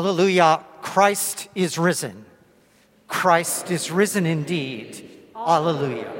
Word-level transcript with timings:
Alleluia, 0.00 0.64
Christ 0.80 1.48
is 1.54 1.76
risen. 1.76 2.24
Christ 3.06 3.70
is 3.70 3.90
risen 3.90 4.24
indeed. 4.24 5.06
Alleluia. 5.36 6.10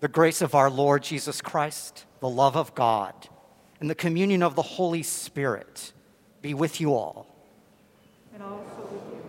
The 0.00 0.08
grace 0.08 0.42
of 0.42 0.56
our 0.56 0.68
Lord 0.68 1.04
Jesus 1.04 1.40
Christ, 1.40 2.06
the 2.18 2.28
love 2.28 2.56
of 2.56 2.74
God, 2.74 3.14
and 3.78 3.88
the 3.88 3.94
communion 3.94 4.42
of 4.42 4.56
the 4.56 4.62
Holy 4.62 5.04
Spirit 5.04 5.92
be 6.42 6.54
with 6.54 6.80
you 6.80 6.92
all. 6.92 7.28
And 8.34 8.42
also 8.42 8.82
with 8.90 9.14
you. 9.14 9.22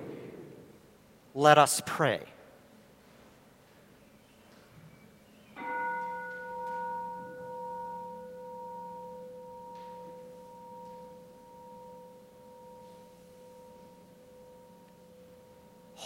Let 1.36 1.60
us 1.60 1.80
pray. 1.86 2.22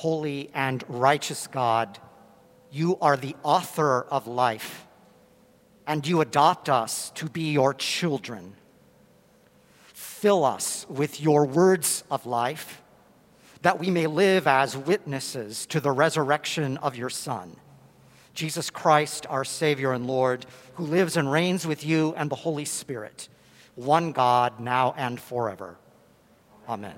Holy 0.01 0.50
and 0.55 0.84
righteous 0.88 1.46
God, 1.46 2.00
you 2.72 2.98
are 3.01 3.15
the 3.15 3.36
author 3.43 4.01
of 4.01 4.25
life, 4.25 4.88
and 5.86 6.08
you 6.08 6.22
adopt 6.22 6.70
us 6.70 7.12
to 7.12 7.29
be 7.29 7.51
your 7.51 7.75
children. 7.75 8.55
Fill 9.93 10.43
us 10.43 10.88
with 10.89 11.22
your 11.22 11.46
words 11.46 12.03
of 12.10 12.25
life, 12.25 12.81
that 13.62 13.77
we 13.77 13.91
may 13.91 14.08
live 14.08 14.48
as 14.48 14.75
witnesses 14.75 15.67
to 15.67 15.79
the 15.79 15.91
resurrection 15.91 16.77
of 16.77 16.96
your 16.96 17.12
Son, 17.12 17.55
Jesus 18.34 18.72
Christ, 18.72 19.27
our 19.29 19.46
Savior 19.46 19.91
and 19.93 20.08
Lord, 20.08 20.48
who 20.74 20.84
lives 20.84 21.15
and 21.15 21.31
reigns 21.31 21.67
with 21.67 21.86
you 21.86 22.15
and 22.17 22.27
the 22.27 22.36
Holy 22.38 22.65
Spirit, 22.65 23.29
one 23.75 24.13
God, 24.13 24.60
now 24.60 24.96
and 24.98 25.22
forever. 25.22 25.77
Amen. 26.67 26.96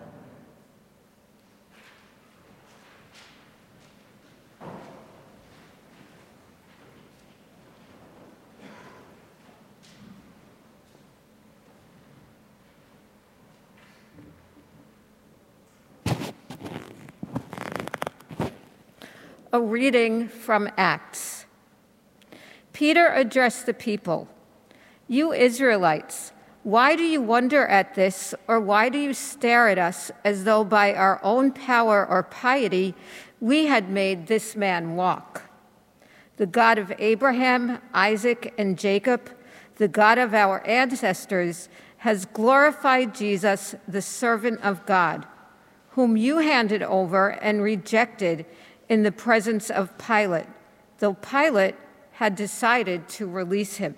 A 19.55 19.61
reading 19.61 20.29
from 20.29 20.67
Acts. 20.77 21.45
Peter 22.73 23.09
addressed 23.09 23.67
the 23.67 23.73
people 23.75 24.27
You 25.07 25.31
Israelites, 25.31 26.31
why 26.63 26.95
do 26.95 27.03
you 27.03 27.21
wonder 27.21 27.67
at 27.67 27.93
this, 27.93 28.33
or 28.47 28.59
why 28.59 28.89
do 28.89 28.97
you 28.97 29.13
stare 29.13 29.69
at 29.69 29.77
us 29.77 30.09
as 30.25 30.45
though 30.45 30.63
by 30.63 30.95
our 30.95 31.19
own 31.23 31.51
power 31.51 32.03
or 32.03 32.23
piety 32.23 32.95
we 33.39 33.67
had 33.67 33.91
made 33.91 34.25
this 34.25 34.55
man 34.55 34.95
walk? 34.95 35.43
The 36.37 36.47
God 36.47 36.79
of 36.79 36.91
Abraham, 36.97 37.79
Isaac, 37.93 38.55
and 38.57 38.75
Jacob, 38.75 39.29
the 39.75 39.87
God 39.87 40.17
of 40.17 40.33
our 40.33 40.65
ancestors, 40.65 41.69
has 41.97 42.25
glorified 42.25 43.13
Jesus, 43.13 43.75
the 43.87 44.01
servant 44.01 44.61
of 44.61 44.83
God, 44.87 45.27
whom 45.89 46.17
you 46.17 46.39
handed 46.39 46.81
over 46.81 47.29
and 47.29 47.61
rejected 47.61 48.47
in 48.89 49.03
the 49.03 49.11
presence 49.11 49.69
of 49.69 49.97
Pilate, 49.97 50.47
though 50.99 51.13
Pilate 51.13 51.75
had 52.13 52.35
decided 52.35 53.07
to 53.09 53.27
release 53.27 53.77
him. 53.77 53.95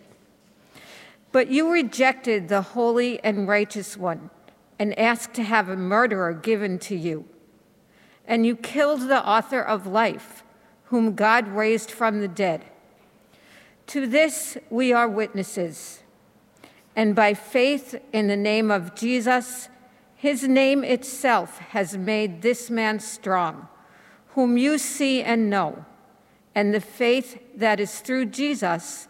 But 1.32 1.50
you 1.50 1.72
rejected 1.72 2.48
the 2.48 2.62
holy 2.62 3.22
and 3.24 3.48
righteous 3.48 3.98
one 3.98 4.30
and 4.80 4.98
asked 4.98 5.34
to 5.34 5.44
have 5.44 5.70
a 5.70 5.76
murderer 5.76 6.34
given 6.34 6.80
to 6.80 6.96
you. 6.96 7.26
And 8.26 8.46
you 8.46 8.56
killed 8.56 9.02
the 9.02 9.28
author 9.28 9.62
of 9.62 9.86
life, 9.86 10.44
whom 10.86 11.16
God 11.16 11.48
raised 11.48 11.92
from 11.92 12.22
the 12.22 12.28
dead. 12.28 12.66
To 13.88 14.08
this 14.08 14.58
we 14.70 14.94
are 14.94 15.08
witnesses. 15.08 16.04
And 16.96 17.14
by 17.14 17.34
faith 17.34 18.02
in 18.14 18.28
the 18.28 18.38
name 18.38 18.72
of 18.72 18.96
Jesus, 18.96 19.68
his 20.16 20.48
name 20.48 20.84
itself 20.84 21.60
has 21.60 21.98
made 21.98 22.42
this 22.42 22.70
man 22.70 23.00
strong 23.00 23.68
whom 24.36 24.58
you 24.58 24.78
see 24.78 25.24
and 25.24 25.50
know, 25.50 25.86
and 26.54 26.74
the 26.74 26.82
faith 26.82 27.42
that 27.56 27.80
is 27.80 28.02
through 28.02 28.26
Jesus 28.26 29.08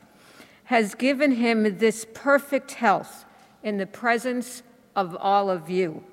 has 0.66 0.94
given 0.94 1.32
him 1.32 1.80
this 1.80 2.06
perfect 2.14 2.74
health 2.74 3.26
in 3.64 3.78
the 3.78 3.88
presence 3.88 4.62
of 4.96 5.18
all 5.20 5.50
of 5.50 5.68
you. 5.68 6.04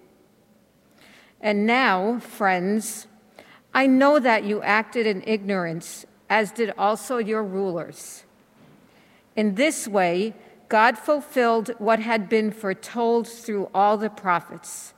And 1.42 1.66
now, 1.66 2.20
friends, 2.20 3.06
I 3.74 3.86
know 3.86 4.18
that 4.18 4.44
you 4.44 4.62
acted 4.62 5.06
in 5.06 5.22
ignorance, 5.26 6.06
as 6.30 6.50
did 6.50 6.72
also 6.78 7.18
your 7.18 7.44
rulers. 7.44 8.24
In 9.36 9.56
this 9.56 9.86
way, 9.86 10.34
God 10.70 10.96
fulfilled 10.96 11.72
what 11.76 11.98
had 11.98 12.30
been 12.30 12.50
foretold 12.50 13.28
through 13.28 13.68
all 13.74 13.98
the 13.98 14.08
prophets 14.08 14.94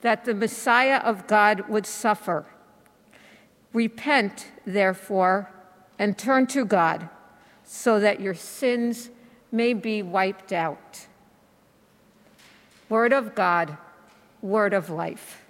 that 0.00 0.24
the 0.24 0.34
Messiah 0.34 0.98
of 0.98 1.26
God 1.26 1.68
would 1.68 1.84
suffer 1.84 2.46
Repent, 3.72 4.48
therefore, 4.64 5.50
and 5.98 6.16
turn 6.16 6.46
to 6.48 6.64
God, 6.64 7.08
so 7.64 7.98
that 8.00 8.20
your 8.20 8.34
sins 8.34 9.10
may 9.50 9.72
be 9.72 10.02
wiped 10.02 10.52
out. 10.52 11.06
Word 12.88 13.12
of 13.12 13.34
God, 13.34 13.76
word 14.42 14.74
of 14.74 14.90
life. 14.90 15.45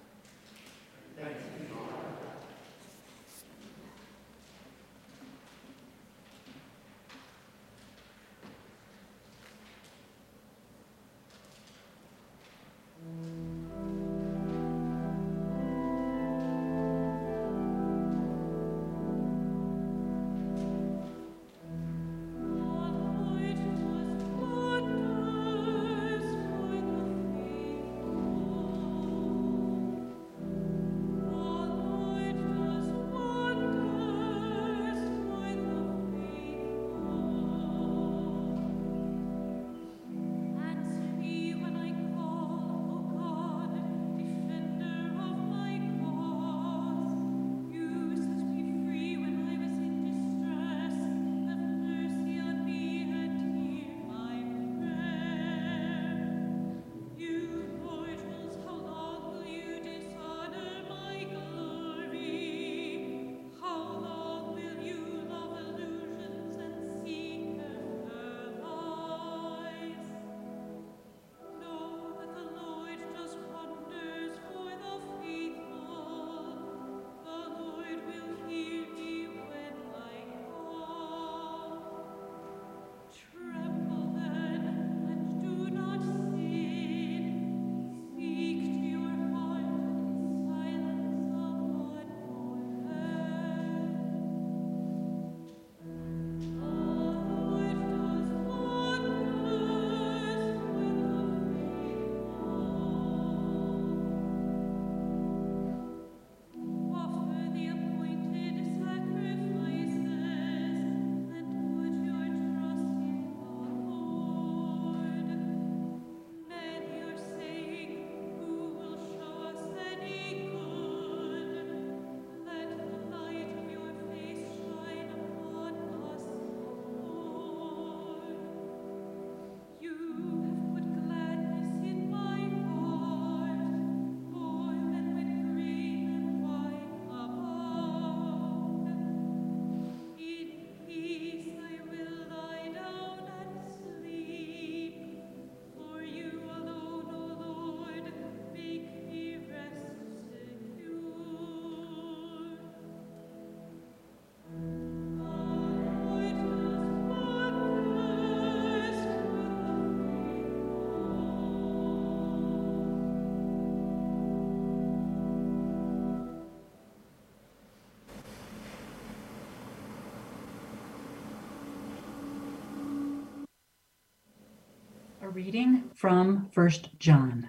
Reading 175.37 175.83
from 175.93 176.49
1 176.55 176.69
John. 176.97 177.47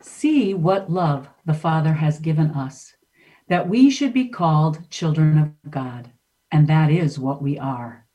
See 0.00 0.54
what 0.54 0.90
love 0.90 1.28
the 1.44 1.52
Father 1.52 1.92
has 1.92 2.18
given 2.18 2.50
us, 2.52 2.94
that 3.46 3.68
we 3.68 3.90
should 3.90 4.14
be 4.14 4.30
called 4.30 4.88
children 4.88 5.36
of 5.36 5.70
God, 5.70 6.10
and 6.50 6.66
that 6.68 6.90
is 6.90 7.18
what 7.18 7.42
we 7.42 7.58
are. 7.58 8.06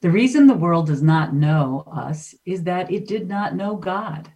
The 0.00 0.08
reason 0.08 0.46
the 0.46 0.54
world 0.54 0.86
does 0.86 1.02
not 1.02 1.34
know 1.34 1.84
us 1.92 2.34
is 2.46 2.62
that 2.62 2.90
it 2.90 3.06
did 3.06 3.28
not 3.28 3.54
know 3.54 3.76
God. 3.76 4.32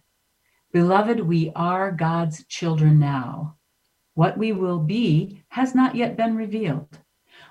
Beloved, 0.71 1.21
we 1.21 1.51
are 1.55 1.89
God's 1.91 2.45
children 2.45 2.99
now. 2.99 3.55
What 4.13 4.37
we 4.37 4.51
will 4.51 4.81
be 4.81 5.41
has 5.47 5.73
not 5.73 5.95
yet 5.95 6.15
been 6.15 6.35
revealed. 6.35 6.99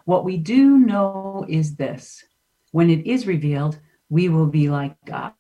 What 0.05 0.25
we 0.25 0.37
do 0.37 0.79
know 0.79 1.45
is 1.49 1.75
this 1.75 2.23
when 2.71 2.91
it 2.91 3.09
is 3.09 3.27
revealed, 3.27 3.81
we 4.09 4.29
will 4.29 4.47
be 4.47 4.71
like 4.71 4.95
God, 5.05 5.35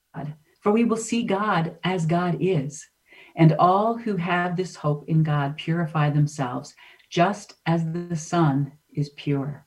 for 0.62 0.72
we 0.72 0.84
will 0.84 0.96
see 0.96 1.24
God 1.24 1.76
as 1.84 2.06
God 2.06 2.38
is. 2.40 2.86
And 3.36 3.52
all 3.58 3.96
who 3.96 4.16
have 4.16 4.56
this 4.56 4.76
hope 4.76 5.08
in 5.08 5.22
God 5.22 5.56
purify 5.56 6.10
themselves, 6.10 6.74
just 7.10 7.54
as 7.66 7.84
the 7.84 8.16
Son 8.16 8.72
is 8.94 9.10
pure. 9.10 9.66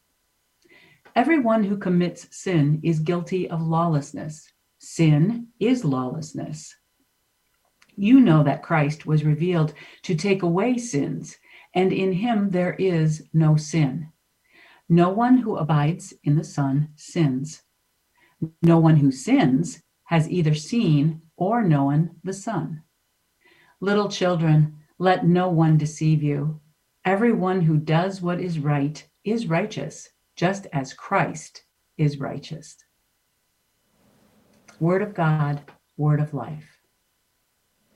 Everyone 1.15 1.63
who 1.63 1.77
commits 1.77 2.27
sin 2.35 2.79
is 2.83 2.99
guilty 2.99 3.49
of 3.49 3.61
lawlessness. 3.61 4.51
Sin 4.79 5.47
is 5.59 5.85
lawlessness. 5.85 6.75
You 7.95 8.19
know 8.19 8.43
that 8.43 8.63
Christ 8.63 9.05
was 9.05 9.23
revealed 9.23 9.73
to 10.03 10.15
take 10.15 10.43
away 10.43 10.77
sins, 10.77 11.37
and 11.73 11.93
in 11.93 12.11
him 12.11 12.49
there 12.49 12.73
is 12.73 13.23
no 13.33 13.55
sin. 13.55 14.09
No 14.89 15.09
one 15.09 15.37
who 15.37 15.55
abides 15.55 16.13
in 16.23 16.35
the 16.35 16.43
Son 16.43 16.89
sins. 16.95 17.63
No 18.61 18.77
one 18.77 18.97
who 18.97 19.11
sins 19.11 19.81
has 20.05 20.29
either 20.29 20.53
seen 20.53 21.21
or 21.37 21.63
known 21.63 22.11
the 22.23 22.33
Son. 22.33 22.81
Little 23.79 24.09
children, 24.09 24.77
let 24.97 25.25
no 25.25 25.49
one 25.49 25.77
deceive 25.77 26.23
you. 26.23 26.59
Everyone 27.03 27.61
who 27.61 27.77
does 27.77 28.21
what 28.21 28.39
is 28.39 28.59
right 28.59 29.05
is 29.23 29.47
righteous, 29.47 30.09
just 30.35 30.67
as 30.73 30.93
Christ 30.93 31.63
is 31.97 32.19
righteous. 32.19 32.77
Word 34.79 35.01
of 35.01 35.13
God, 35.13 35.61
word 35.97 36.19
of 36.19 36.33
life. 36.33 36.79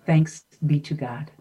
Thanks 0.06 0.44
be 0.66 0.80
to 0.82 0.94
God. 0.94 1.32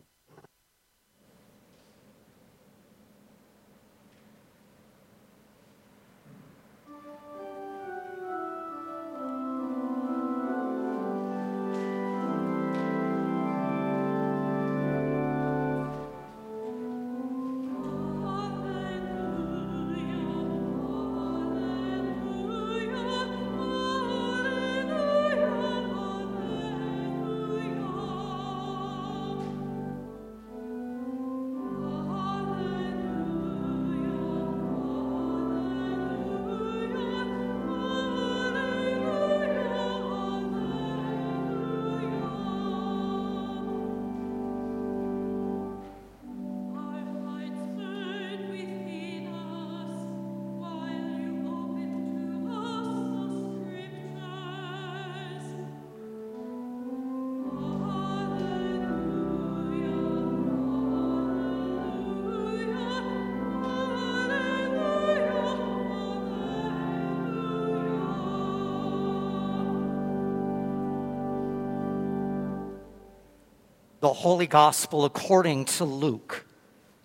The 74.00 74.12
Holy 74.12 74.46
Gospel 74.46 75.04
according 75.04 75.64
to 75.64 75.84
Luke. 75.84 76.46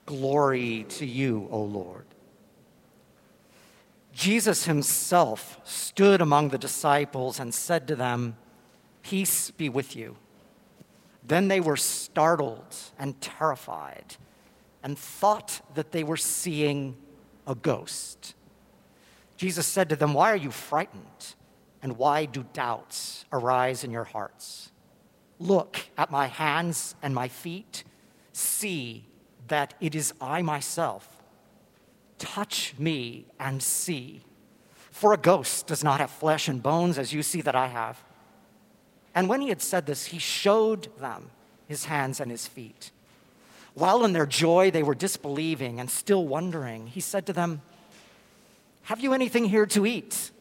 Glory 0.06 0.86
to 0.90 1.06
you, 1.06 1.48
O 1.50 1.64
Lord. 1.64 2.06
Jesus 4.12 4.66
himself 4.66 5.60
stood 5.64 6.22
among 6.22 6.50
the 6.50 6.58
disciples 6.58 7.40
and 7.40 7.54
said 7.54 7.88
to 7.88 7.96
them, 7.96 8.38
Peace 9.02 9.50
be 9.50 9.70
with 9.70 9.96
you. 9.96 10.16
Then 11.26 11.48
they 11.48 11.60
were 11.60 11.78
startled 11.78 12.76
and 13.00 13.20
terrified 13.22 14.18
and 14.84 14.98
thought 14.98 15.62
that 15.74 15.92
they 15.92 16.04
were 16.04 16.18
seeing 16.18 16.96
a 17.48 17.56
ghost. 17.56 18.36
Jesus 19.38 19.66
said 19.66 19.90
to 19.90 19.96
them, 19.96 20.14
Why 20.14 20.32
are 20.32 20.38
you 20.38 20.52
frightened? 20.52 21.36
And 21.82 21.98
why 21.98 22.26
do 22.26 22.46
doubts 22.54 23.26
arise 23.32 23.84
in 23.84 23.92
your 23.92 24.06
hearts? 24.06 24.72
Look 25.44 25.82
at 25.98 26.10
my 26.10 26.28
hands 26.28 26.96
and 27.04 27.14
my 27.14 27.28
feet. 27.28 27.84
See 28.32 29.04
that 29.50 29.74
it 29.82 29.94
is 29.94 30.14
I 30.22 30.42
myself. 30.42 31.22
Touch 32.18 32.74
me 32.78 33.26
and 33.42 33.62
see. 33.62 34.22
For 34.90 35.12
a 35.12 35.18
ghost 35.18 35.68
does 35.68 35.84
not 35.84 36.00
have 36.00 36.12
flesh 36.12 36.48
and 36.48 36.64
bones 36.64 36.98
as 36.98 37.12
you 37.12 37.22
see 37.24 37.42
that 37.42 37.58
I 37.58 37.68
have. 37.68 38.02
And 39.14 39.28
when 39.28 39.42
he 39.42 39.50
had 39.50 39.62
said 39.62 39.86
this, 39.86 40.06
he 40.06 40.18
showed 40.18 40.88
them 40.98 41.30
his 41.68 41.86
hands 41.86 42.22
and 42.22 42.32
his 42.32 42.48
feet. 42.48 42.92
While 43.74 44.06
in 44.06 44.14
their 44.14 44.26
joy 44.26 44.72
they 44.72 44.84
were 44.84 44.96
disbelieving 44.96 45.78
and 45.78 45.90
still 45.90 46.26
wondering, 46.26 46.88
he 46.88 47.02
said 47.02 47.26
to 47.26 47.34
them, 47.34 47.62
Have 48.84 49.02
you 49.02 49.14
anything 49.14 49.46
here 49.46 49.66
to 49.66 49.86
eat? 49.86 50.32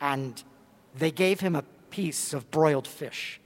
And 0.00 0.42
they 0.96 1.12
gave 1.12 1.38
him 1.38 1.54
a 1.54 1.62
piece 1.90 2.34
of 2.34 2.50
broiled 2.50 2.88
fish. 2.88 3.38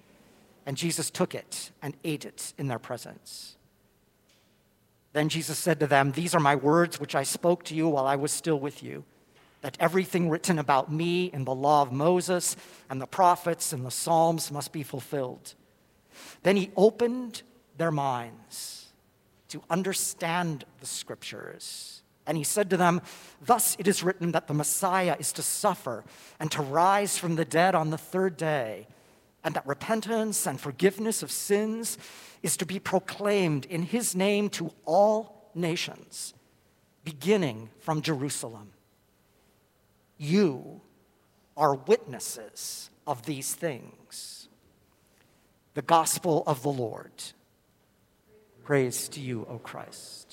And 0.67 0.77
Jesus 0.77 1.11
took 1.11 1.35
it 1.35 1.71
and 1.81 1.97
ate 2.03 2.25
it 2.25 2.53
in 2.59 2.67
their 2.67 2.81
presence. 2.81 3.57
Then 5.13 5.29
Jesus 5.29 5.59
said 5.59 5.81
to 5.81 5.87
them, 5.87 6.13
These 6.13 6.35
are 6.35 6.41
my 6.41 6.57
words 6.57 7.01
which 7.01 7.15
I 7.15 7.23
spoke 7.23 7.65
to 7.65 7.75
you 7.75 7.89
while 7.89 8.07
I 8.07 8.17
was 8.17 8.33
still 8.33 8.59
with 8.59 8.83
you, 8.83 9.05
that 9.63 9.77
everything 9.81 10.29
written 10.29 10.59
about 10.59 10.93
me 10.93 11.27
in 11.27 11.45
the 11.45 11.55
law 11.55 11.83
of 11.83 11.93
Moses 11.93 12.57
and 12.91 13.01
the 13.01 13.07
prophets 13.07 13.73
and 13.73 13.87
the 13.87 13.91
Psalms 13.91 14.51
must 14.51 14.73
be 14.73 14.83
fulfilled. 14.83 15.55
Then 16.43 16.57
he 16.57 16.71
opened 16.77 17.43
their 17.79 17.93
minds 17.93 18.89
to 19.49 19.63
understand 19.71 20.65
the 20.81 20.87
scriptures. 20.87 22.03
And 22.27 22.37
he 22.37 22.45
said 22.45 22.69
to 22.71 22.77
them, 22.77 23.01
Thus 23.41 23.77
it 23.79 23.87
is 23.87 24.03
written 24.03 24.33
that 24.33 24.49
the 24.49 24.55
Messiah 24.55 25.17
is 25.19 25.33
to 25.35 25.43
suffer 25.43 26.05
and 26.41 26.51
to 26.51 26.61
rise 26.61 27.17
from 27.17 27.37
the 27.37 27.45
dead 27.45 27.77
on 27.77 27.91
the 27.91 27.99
third 27.99 28.37
day 28.37 28.89
and 29.47 29.55
that 29.55 29.65
repentance 29.65 30.45
and 30.45 30.61
forgiveness 30.61 31.23
of 31.23 31.31
sins 31.31 31.99
is 32.43 32.57
to 32.57 32.67
be 32.67 32.81
proclaimed 32.81 33.65
in 33.67 33.85
his 33.85 34.17
name 34.17 34.51
to 34.51 34.73
all 34.85 35.53
nations, 35.55 36.35
beginning 37.05 37.71
from 37.79 38.03
Jerusalem. 38.03 38.73
You 40.19 40.81
are 41.57 41.77
witnesses 41.77 42.91
of 43.07 43.25
these 43.25 43.55
things. 43.55 44.49
The 45.75 45.83
gospel 45.83 46.43
of 46.49 46.65
the 46.65 46.69
Lord. 46.69 47.13
Praise 48.65 49.09
to 49.11 49.21
you, 49.21 49.47
O 49.49 49.59
Christ. 49.59 50.26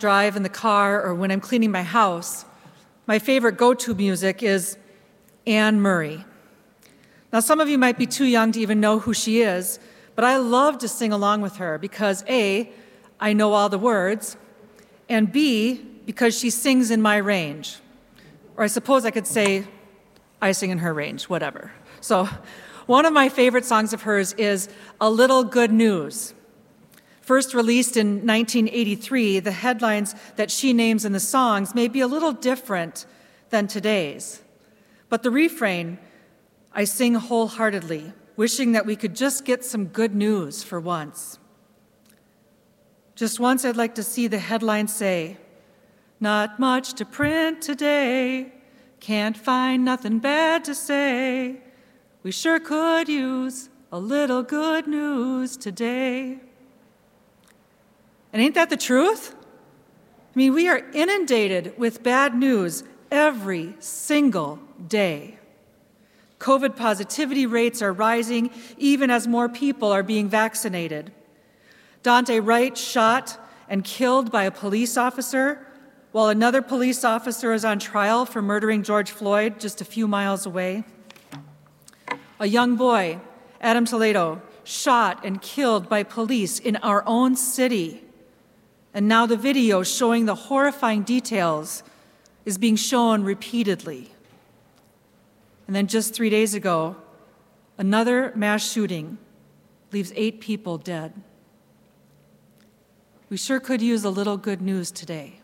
Drive 0.00 0.34
in 0.34 0.42
the 0.42 0.48
car 0.48 1.00
or 1.00 1.14
when 1.14 1.30
I'm 1.30 1.40
cleaning 1.40 1.70
my 1.70 1.82
house, 1.82 2.44
my 3.06 3.18
favorite 3.18 3.56
go 3.56 3.74
to 3.74 3.94
music 3.94 4.42
is 4.42 4.76
Anne 5.46 5.80
Murray. 5.80 6.24
Now, 7.32 7.40
some 7.40 7.60
of 7.60 7.68
you 7.68 7.78
might 7.78 7.98
be 7.98 8.06
too 8.06 8.24
young 8.24 8.50
to 8.52 8.60
even 8.60 8.80
know 8.80 8.98
who 8.98 9.14
she 9.14 9.42
is, 9.42 9.78
but 10.16 10.24
I 10.24 10.38
love 10.38 10.78
to 10.78 10.88
sing 10.88 11.12
along 11.12 11.42
with 11.42 11.56
her 11.56 11.78
because 11.78 12.24
A, 12.28 12.72
I 13.20 13.32
know 13.32 13.52
all 13.52 13.68
the 13.68 13.78
words, 13.78 14.36
and 15.08 15.30
B, 15.30 15.74
because 16.06 16.36
she 16.36 16.50
sings 16.50 16.90
in 16.90 17.00
my 17.00 17.16
range. 17.16 17.78
Or 18.56 18.64
I 18.64 18.66
suppose 18.66 19.04
I 19.04 19.10
could 19.10 19.26
say, 19.26 19.64
I 20.42 20.52
sing 20.52 20.70
in 20.70 20.78
her 20.78 20.92
range, 20.92 21.24
whatever. 21.24 21.70
So, 22.00 22.28
one 22.86 23.06
of 23.06 23.12
my 23.12 23.28
favorite 23.28 23.64
songs 23.64 23.92
of 23.92 24.02
hers 24.02 24.32
is 24.32 24.68
A 25.00 25.08
Little 25.08 25.44
Good 25.44 25.70
News. 25.70 26.34
First 27.30 27.54
released 27.54 27.96
in 27.96 28.26
1983, 28.26 29.38
the 29.38 29.52
headlines 29.52 30.16
that 30.34 30.50
she 30.50 30.72
names 30.72 31.04
in 31.04 31.12
the 31.12 31.20
songs 31.20 31.76
may 31.76 31.86
be 31.86 32.00
a 32.00 32.08
little 32.08 32.32
different 32.32 33.06
than 33.50 33.68
today's. 33.68 34.42
But 35.08 35.22
the 35.22 35.30
refrain, 35.30 36.00
I 36.72 36.82
sing 36.82 37.14
wholeheartedly, 37.14 38.14
wishing 38.34 38.72
that 38.72 38.84
we 38.84 38.96
could 38.96 39.14
just 39.14 39.44
get 39.44 39.64
some 39.64 39.86
good 39.86 40.12
news 40.12 40.64
for 40.64 40.80
once. 40.80 41.38
Just 43.14 43.38
once, 43.38 43.64
I'd 43.64 43.76
like 43.76 43.94
to 43.94 44.02
see 44.02 44.26
the 44.26 44.40
headline 44.40 44.88
say, 44.88 45.36
Not 46.18 46.58
much 46.58 46.94
to 46.94 47.04
print 47.04 47.62
today, 47.62 48.52
can't 48.98 49.36
find 49.36 49.84
nothing 49.84 50.18
bad 50.18 50.64
to 50.64 50.74
say. 50.74 51.60
We 52.24 52.32
sure 52.32 52.58
could 52.58 53.08
use 53.08 53.68
a 53.92 54.00
little 54.00 54.42
good 54.42 54.88
news 54.88 55.56
today. 55.56 56.40
And 58.32 58.40
ain't 58.40 58.54
that 58.54 58.70
the 58.70 58.76
truth? 58.76 59.34
I 59.34 60.38
mean, 60.38 60.54
we 60.54 60.68
are 60.68 60.78
inundated 60.92 61.74
with 61.76 62.02
bad 62.02 62.34
news 62.34 62.84
every 63.10 63.74
single 63.80 64.60
day. 64.86 65.38
COVID 66.38 66.76
positivity 66.76 67.44
rates 67.44 67.82
are 67.82 67.92
rising 67.92 68.50
even 68.78 69.10
as 69.10 69.26
more 69.26 69.48
people 69.48 69.92
are 69.92 70.02
being 70.02 70.28
vaccinated. 70.28 71.12
Daunte 72.02 72.40
Wright 72.44 72.76
shot 72.78 73.38
and 73.68 73.84
killed 73.84 74.32
by 74.32 74.44
a 74.44 74.50
police 74.50 74.96
officer, 74.96 75.66
while 76.12 76.28
another 76.28 76.62
police 76.62 77.04
officer 77.04 77.52
is 77.52 77.64
on 77.64 77.78
trial 77.78 78.24
for 78.24 78.40
murdering 78.40 78.82
George 78.82 79.10
Floyd 79.10 79.60
just 79.60 79.80
a 79.80 79.84
few 79.84 80.08
miles 80.08 80.46
away. 80.46 80.84
A 82.40 82.46
young 82.46 82.76
boy, 82.76 83.20
Adam 83.60 83.84
Toledo, 83.84 84.40
shot 84.64 85.24
and 85.24 85.42
killed 85.42 85.88
by 85.88 86.02
police 86.02 86.58
in 86.58 86.76
our 86.76 87.04
own 87.06 87.36
city. 87.36 88.02
And 88.92 89.06
now 89.06 89.26
the 89.26 89.36
video 89.36 89.82
showing 89.82 90.26
the 90.26 90.34
horrifying 90.34 91.02
details 91.02 91.82
is 92.44 92.58
being 92.58 92.76
shown 92.76 93.22
repeatedly. 93.22 94.10
And 95.66 95.76
then 95.76 95.86
just 95.86 96.14
three 96.14 96.30
days 96.30 96.54
ago, 96.54 96.96
another 97.78 98.32
mass 98.34 98.68
shooting 98.68 99.18
leaves 99.92 100.12
eight 100.16 100.40
people 100.40 100.78
dead. 100.78 101.12
We 103.28 103.36
sure 103.36 103.60
could 103.60 103.80
use 103.80 104.04
a 104.04 104.10
little 104.10 104.36
good 104.36 104.60
news 104.60 104.90
today. 104.90 105.40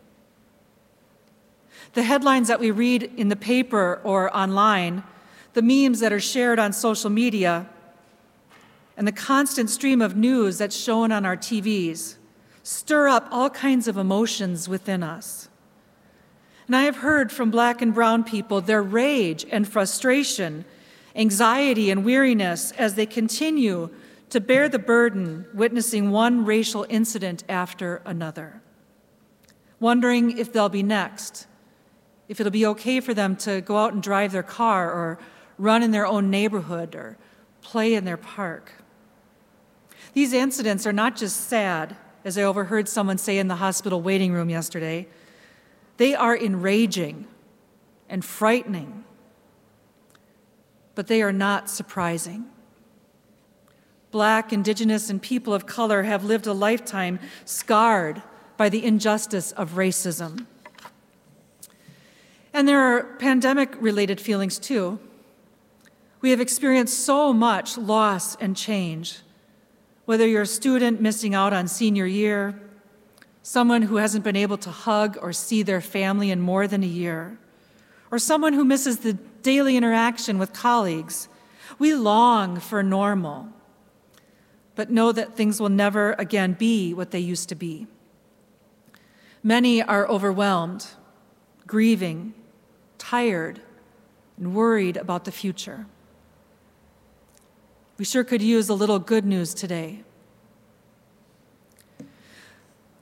The 1.93 2.03
headlines 2.03 2.49
that 2.49 2.59
we 2.59 2.69
read 2.71 3.03
in 3.15 3.29
the 3.29 3.37
paper 3.37 4.01
or 4.03 4.35
online, 4.35 5.03
the 5.53 5.61
memes 5.61 6.01
that 6.01 6.11
are 6.11 6.19
shared 6.19 6.59
on 6.59 6.73
social 6.73 7.09
media, 7.09 7.69
and 8.97 9.07
the 9.07 9.13
constant 9.13 9.69
stream 9.69 10.01
of 10.01 10.17
news 10.17 10.57
that's 10.57 10.75
shown 10.75 11.13
on 11.13 11.25
our 11.25 11.37
TVs 11.37 12.15
stir 12.67 13.07
up 13.07 13.29
all 13.31 13.49
kinds 13.49 13.87
of 13.87 13.95
emotions 13.95 14.67
within 14.67 15.01
us. 15.01 15.47
And 16.65 16.75
I 16.75 16.81
have 16.81 16.97
heard 16.97 17.31
from 17.31 17.49
black 17.49 17.81
and 17.81 17.93
brown 17.93 18.25
people 18.25 18.59
their 18.59 18.83
rage 18.83 19.45
and 19.49 19.65
frustration, 19.65 20.65
anxiety 21.15 21.89
and 21.89 22.03
weariness 22.03 22.73
as 22.73 22.95
they 22.95 23.05
continue 23.05 23.89
to 24.31 24.41
bear 24.41 24.67
the 24.67 24.79
burden 24.79 25.45
witnessing 25.53 26.11
one 26.11 26.43
racial 26.43 26.85
incident 26.89 27.45
after 27.47 28.01
another, 28.05 28.61
wondering 29.79 30.37
if 30.37 30.51
they'll 30.51 30.67
be 30.67 30.83
next, 30.83 31.47
if 32.27 32.41
it'll 32.41 32.51
be 32.51 32.65
okay 32.65 32.99
for 32.99 33.13
them 33.13 33.37
to 33.37 33.61
go 33.61 33.77
out 33.77 33.93
and 33.93 34.03
drive 34.03 34.33
their 34.33 34.43
car 34.43 34.91
or 34.91 35.19
run 35.57 35.83
in 35.83 35.91
their 35.91 36.05
own 36.05 36.29
neighborhood 36.29 36.95
or 36.95 37.17
play 37.61 37.93
in 37.93 38.03
their 38.03 38.17
park. 38.17 38.73
These 40.11 40.33
incidents 40.33 40.85
are 40.85 40.91
not 40.91 41.15
just 41.15 41.47
sad, 41.47 41.95
as 42.23 42.37
I 42.37 42.43
overheard 42.43 42.87
someone 42.87 43.17
say 43.17 43.37
in 43.37 43.47
the 43.47 43.55
hospital 43.55 44.01
waiting 44.01 44.33
room 44.33 44.49
yesterday. 44.49 45.07
They 45.97 46.13
are 46.13 46.37
enraging 46.37 47.27
and 48.09 48.23
frightening, 48.23 49.03
but 50.95 51.07
they 51.07 51.21
are 51.21 51.33
not 51.33 51.69
surprising. 51.69 52.45
Black, 54.11 54.53
Indigenous, 54.53 55.09
and 55.09 55.21
people 55.21 55.53
of 55.53 55.65
color 55.65 56.03
have 56.03 56.23
lived 56.23 56.47
a 56.47 56.53
lifetime 56.53 57.19
scarred 57.45 58.21
by 58.55 58.69
the 58.69 58.83
injustice 58.83 59.51
of 59.51 59.71
racism. 59.71 60.45
And 62.53 62.67
there 62.67 62.79
are 62.79 63.03
pandemic 63.17 63.79
related 63.79 64.19
feelings 64.19 64.57
too. 64.57 64.99
We 66.21 66.31
have 66.31 66.41
experienced 66.41 66.99
so 66.99 67.31
much 67.31 67.77
loss 67.77 68.35
and 68.37 68.57
change. 68.57 69.19
Whether 70.07 70.25
you're 70.25 70.43
a 70.43 70.47
student 70.47 71.01
missing 71.01 71.35
out 71.35 71.51
on 71.51 71.67
senior 71.67 72.05
year, 72.05 72.57
someone 73.43 73.81
who 73.81 73.97
hasn't 73.97 74.23
been 74.23 74.37
able 74.37 74.57
to 74.59 74.69
hug 74.69 75.17
or 75.21 75.33
see 75.33 75.63
their 75.63 75.81
family 75.81 76.31
in 76.31 76.39
more 76.39 76.65
than 76.65 76.81
a 76.81 76.87
year, 76.87 77.37
or 78.09 78.17
someone 78.17 78.53
who 78.53 78.63
misses 78.63 78.99
the 78.99 79.11
daily 79.43 79.75
interaction 79.75 80.39
with 80.39 80.53
colleagues, 80.53 81.27
we 81.77 81.93
long 81.93 82.57
for 82.57 82.81
normal, 82.81 83.49
but 84.75 84.89
know 84.89 85.11
that 85.11 85.35
things 85.35 85.59
will 85.59 85.67
never 85.67 86.13
again 86.13 86.53
be 86.53 86.93
what 86.93 87.11
they 87.11 87.19
used 87.19 87.49
to 87.49 87.55
be. 87.55 87.85
Many 89.43 89.83
are 89.83 90.07
overwhelmed, 90.07 90.87
grieving, 91.65 92.33
tired, 92.97 93.59
and 94.37 94.55
worried 94.55 94.95
about 94.95 95.25
the 95.25 95.33
future. 95.33 95.85
We 97.97 98.05
sure 98.05 98.23
could 98.23 98.41
use 98.41 98.69
a 98.69 98.73
little 98.73 98.99
good 98.99 99.25
news 99.25 99.53
today. 99.53 100.03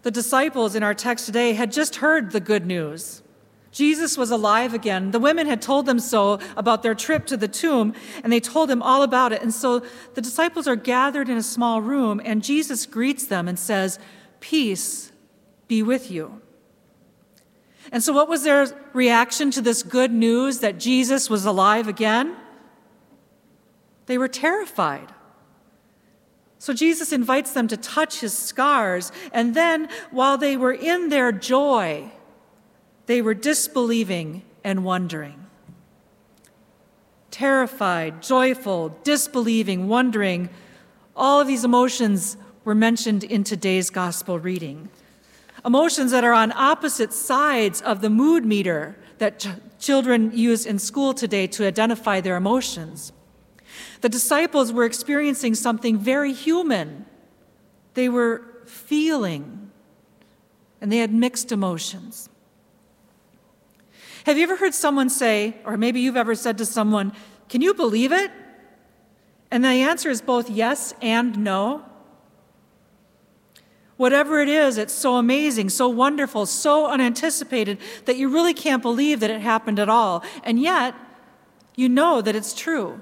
The 0.04 0.12
disciples 0.12 0.76
in 0.76 0.84
our 0.84 0.94
text 0.94 1.26
today 1.26 1.54
had 1.54 1.72
just 1.72 1.98
heard 1.98 2.32
the 2.32 2.40
good 2.40 2.66
news. 2.66 3.24
Jesus 3.72 4.18
was 4.18 4.32
alive 4.32 4.74
again. 4.74 5.12
The 5.12 5.20
women 5.20 5.48
had 5.48 5.62
told 5.62 5.86
them 5.86 6.00
so 6.00 6.40
about 6.56 6.82
their 6.82 6.96
trip 6.96 7.26
to 7.26 7.36
the 7.36 7.50
tomb, 7.50 7.94
and 8.24 8.32
they 8.32 8.40
told 8.40 8.72
him 8.72 8.82
all 8.82 9.04
about 9.04 9.34
it. 9.34 9.42
And 9.42 9.54
so 9.54 9.84
the 10.14 10.22
disciples 10.22 10.66
are 10.66 10.78
gathered 10.78 11.28
in 11.28 11.36
a 11.36 11.44
small 11.44 11.82
room, 11.82 12.22
and 12.24 12.42
Jesus 12.42 12.86
greets 12.86 13.26
them 13.28 13.50
and 13.50 13.60
says, 13.60 14.00
Peace 14.40 15.12
be 15.68 15.84
with 15.84 16.10
you. 16.10 16.42
And 17.92 18.02
so, 18.02 18.14
what 18.14 18.30
was 18.30 18.44
their 18.44 18.68
reaction 18.94 19.52
to 19.52 19.62
this 19.62 19.84
good 19.84 20.12
news 20.12 20.60
that 20.60 20.80
Jesus 20.80 21.30
was 21.30 21.46
alive 21.46 21.88
again? 21.88 22.36
They 24.06 24.18
were 24.18 24.28
terrified. 24.28 25.14
So 26.60 26.74
Jesus 26.74 27.12
invites 27.12 27.52
them 27.52 27.68
to 27.68 27.78
touch 27.78 28.22
his 28.22 28.36
scars, 28.36 29.12
and 29.32 29.54
then 29.54 29.88
while 30.12 30.38
they 30.38 30.58
were 30.58 30.74
in 30.74 31.10
their 31.10 31.32
joy, 31.32 32.12
they 33.06 33.22
were 33.22 33.34
disbelieving 33.34 34.42
and 34.64 34.84
wondering. 34.84 35.46
Terrified, 37.30 38.24
joyful, 38.24 38.98
disbelieving, 39.04 39.88
wondering, 39.88 40.50
all 41.16 41.40
of 41.40 41.48
these 41.48 41.64
emotions 41.64 42.38
were 42.64 42.76
mentioned 42.76 43.24
in 43.24 43.44
today's 43.44 43.90
gospel 43.90 44.40
reading. 44.40 44.90
Emotions 45.64 46.12
that 46.12 46.24
are 46.24 46.34
on 46.34 46.52
opposite 46.54 47.14
sides 47.14 47.82
of 47.82 48.02
the 48.02 48.10
mood 48.10 48.46
meter 48.46 48.96
that 49.18 49.40
ch- 49.40 49.48
children 49.80 50.32
use 50.34 50.66
in 50.66 50.80
school 50.80 51.14
today 51.14 51.48
to 51.48 51.66
identify 51.66 52.22
their 52.22 52.36
emotions. 52.36 53.12
The 54.02 54.10
disciples 54.10 54.72
were 54.72 54.86
experiencing 54.86 55.56
something 55.56 55.98
very 55.98 56.34
human. 56.34 57.06
They 57.94 58.10
were 58.10 58.44
feeling, 58.66 59.72
and 60.82 60.92
they 60.92 60.98
had 60.98 61.14
mixed 61.14 61.52
emotions. 61.52 62.30
Have 64.26 64.38
you 64.38 64.44
ever 64.44 64.56
heard 64.56 64.74
someone 64.74 65.10
say, 65.10 65.56
or 65.66 65.78
maybe 65.78 66.00
you've 66.00 66.18
ever 66.18 66.36
said 66.36 66.58
to 66.58 66.66
someone, 66.66 67.14
Can 67.48 67.62
you 67.62 67.74
believe 67.74 68.12
it? 68.12 68.32
And 69.52 69.64
the 69.64 69.70
answer 69.70 70.10
is 70.10 70.22
both 70.22 70.50
yes 70.50 70.94
and 71.02 71.38
no. 71.38 71.86
Whatever 73.98 74.42
it 74.42 74.50
is, 74.50 74.78
it's 74.78 74.94
so 74.94 75.16
amazing, 75.16 75.70
so 75.70 75.88
wonderful, 75.88 76.46
so 76.46 76.88
unanticipated 76.88 77.78
that 78.06 78.18
you 78.18 78.28
really 78.28 78.54
can't 78.54 78.82
believe 78.82 79.22
that 79.22 79.30
it 79.30 79.40
happened 79.40 79.80
at 79.80 79.88
all. 79.88 80.24
And 80.44 80.60
yet, 80.60 80.96
you 81.76 81.88
know 81.88 82.22
that 82.22 82.36
it's 82.36 82.54
true. 82.54 83.00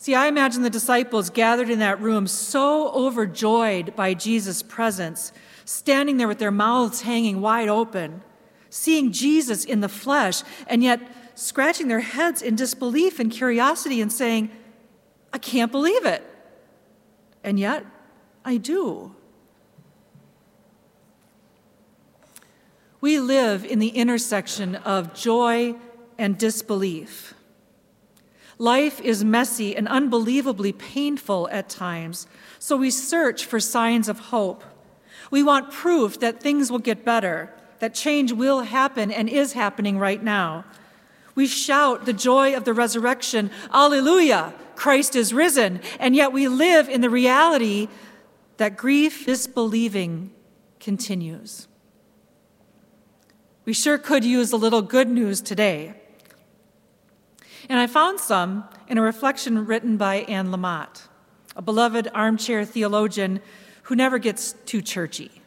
See, 0.00 0.14
I 0.14 0.28
imagine 0.28 0.62
the 0.62 0.70
disciples 0.70 1.28
gathered 1.28 1.68
in 1.68 1.80
that 1.80 2.00
room 2.00 2.26
so 2.26 2.90
overjoyed 2.92 3.94
by 3.94 4.14
Jesus' 4.14 4.62
presence, 4.62 5.30
standing 5.66 6.16
there 6.16 6.26
with 6.26 6.38
their 6.38 6.50
mouths 6.50 7.02
hanging 7.02 7.42
wide 7.42 7.68
open, 7.68 8.22
seeing 8.70 9.12
Jesus 9.12 9.62
in 9.62 9.80
the 9.80 9.90
flesh, 9.90 10.42
and 10.66 10.82
yet 10.82 11.02
scratching 11.34 11.88
their 11.88 12.00
heads 12.00 12.40
in 12.40 12.56
disbelief 12.56 13.20
and 13.20 13.30
curiosity 13.30 14.00
and 14.00 14.10
saying, 14.10 14.50
I 15.34 15.38
can't 15.38 15.70
believe 15.70 16.06
it. 16.06 16.24
And 17.44 17.60
yet, 17.60 17.84
I 18.42 18.56
do. 18.56 19.14
We 23.02 23.20
live 23.20 23.66
in 23.66 23.80
the 23.80 23.88
intersection 23.88 24.76
of 24.76 25.12
joy 25.12 25.74
and 26.16 26.38
disbelief. 26.38 27.34
Life 28.60 29.00
is 29.00 29.24
messy 29.24 29.74
and 29.74 29.88
unbelievably 29.88 30.74
painful 30.74 31.48
at 31.50 31.70
times, 31.70 32.26
so 32.58 32.76
we 32.76 32.90
search 32.90 33.46
for 33.46 33.58
signs 33.58 34.06
of 34.06 34.18
hope. 34.18 34.62
We 35.30 35.42
want 35.42 35.72
proof 35.72 36.20
that 36.20 36.42
things 36.42 36.70
will 36.70 36.78
get 36.78 37.02
better, 37.02 37.54
that 37.78 37.94
change 37.94 38.32
will 38.32 38.60
happen 38.60 39.10
and 39.10 39.30
is 39.30 39.54
happening 39.54 39.98
right 39.98 40.22
now. 40.22 40.66
We 41.34 41.46
shout 41.46 42.04
the 42.04 42.12
joy 42.12 42.54
of 42.54 42.64
the 42.64 42.74
resurrection, 42.74 43.50
Alleluia, 43.72 44.52
Christ 44.76 45.16
is 45.16 45.32
risen, 45.32 45.80
and 45.98 46.14
yet 46.14 46.30
we 46.30 46.46
live 46.46 46.86
in 46.86 47.00
the 47.00 47.08
reality 47.08 47.88
that 48.58 48.76
grief, 48.76 49.24
disbelieving, 49.24 50.32
continues. 50.80 51.66
We 53.64 53.72
sure 53.72 53.96
could 53.96 54.22
use 54.22 54.52
a 54.52 54.58
little 54.58 54.82
good 54.82 55.08
news 55.08 55.40
today. 55.40 55.99
And 57.70 57.78
I 57.78 57.86
found 57.86 58.18
some 58.18 58.64
in 58.88 58.98
a 58.98 59.02
reflection 59.02 59.64
written 59.64 59.96
by 59.96 60.22
Anne 60.22 60.50
Lamott, 60.50 61.06
a 61.54 61.62
beloved 61.62 62.08
armchair 62.12 62.64
theologian 62.64 63.40
who 63.84 63.94
never 63.94 64.18
gets 64.18 64.54
too 64.66 64.82
churchy. 64.82 65.40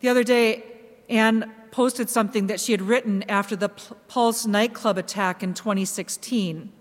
The 0.00 0.08
other 0.08 0.24
day, 0.24 0.64
Anne 1.08 1.52
posted 1.70 2.10
something 2.10 2.48
that 2.48 2.58
she 2.58 2.72
had 2.72 2.82
written 2.82 3.22
after 3.30 3.54
the 3.54 3.68
Pulse 3.68 4.44
nightclub 4.44 4.98
attack 4.98 5.44
in 5.44 5.54
2016. 5.54 6.72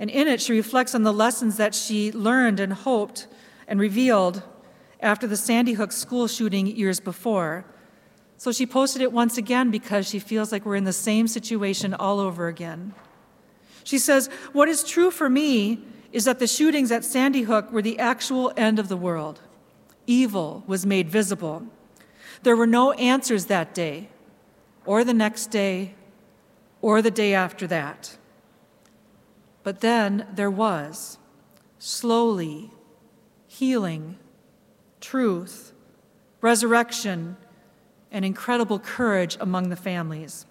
And 0.00 0.10
in 0.10 0.26
it, 0.26 0.42
she 0.42 0.54
reflects 0.54 0.96
on 0.96 1.04
the 1.04 1.12
lessons 1.12 1.56
that 1.58 1.72
she 1.72 2.10
learned 2.10 2.58
and 2.58 2.72
hoped 2.72 3.28
and 3.68 3.78
revealed 3.78 4.42
after 4.98 5.28
the 5.28 5.36
Sandy 5.36 5.74
Hook 5.74 5.92
school 5.92 6.26
shooting 6.26 6.66
years 6.66 6.98
before. 6.98 7.64
So 8.38 8.52
she 8.52 8.66
posted 8.66 9.02
it 9.02 9.12
once 9.12 9.36
again 9.36 9.72
because 9.72 10.08
she 10.08 10.20
feels 10.20 10.52
like 10.52 10.64
we're 10.64 10.76
in 10.76 10.84
the 10.84 10.92
same 10.92 11.26
situation 11.26 11.92
all 11.92 12.20
over 12.20 12.46
again. 12.46 12.94
She 13.82 13.98
says, 13.98 14.28
What 14.52 14.68
is 14.68 14.84
true 14.84 15.10
for 15.10 15.28
me 15.28 15.84
is 16.12 16.24
that 16.24 16.38
the 16.38 16.46
shootings 16.46 16.92
at 16.92 17.04
Sandy 17.04 17.42
Hook 17.42 17.72
were 17.72 17.82
the 17.82 17.98
actual 17.98 18.52
end 18.56 18.78
of 18.78 18.88
the 18.88 18.96
world. 18.96 19.40
Evil 20.06 20.62
was 20.68 20.86
made 20.86 21.10
visible. 21.10 21.66
There 22.44 22.56
were 22.56 22.66
no 22.66 22.92
answers 22.92 23.46
that 23.46 23.74
day, 23.74 24.08
or 24.86 25.02
the 25.02 25.12
next 25.12 25.46
day, 25.46 25.96
or 26.80 27.02
the 27.02 27.10
day 27.10 27.34
after 27.34 27.66
that. 27.66 28.16
But 29.64 29.80
then 29.80 30.26
there 30.32 30.50
was, 30.50 31.18
slowly, 31.80 32.70
healing, 33.48 34.16
truth, 35.00 35.72
resurrection, 36.40 37.36
and 38.10 38.24
incredible 38.24 38.78
courage 38.78 39.36
among 39.40 39.68
the 39.68 39.76
families. 39.76 40.46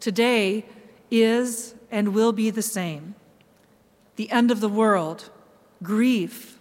Today 0.00 0.64
is 1.10 1.74
and 1.90 2.14
will 2.14 2.32
be 2.32 2.50
the 2.50 2.62
same 2.62 3.14
the 4.16 4.30
end 4.30 4.50
of 4.50 4.60
the 4.60 4.68
world, 4.68 5.30
grief, 5.82 6.58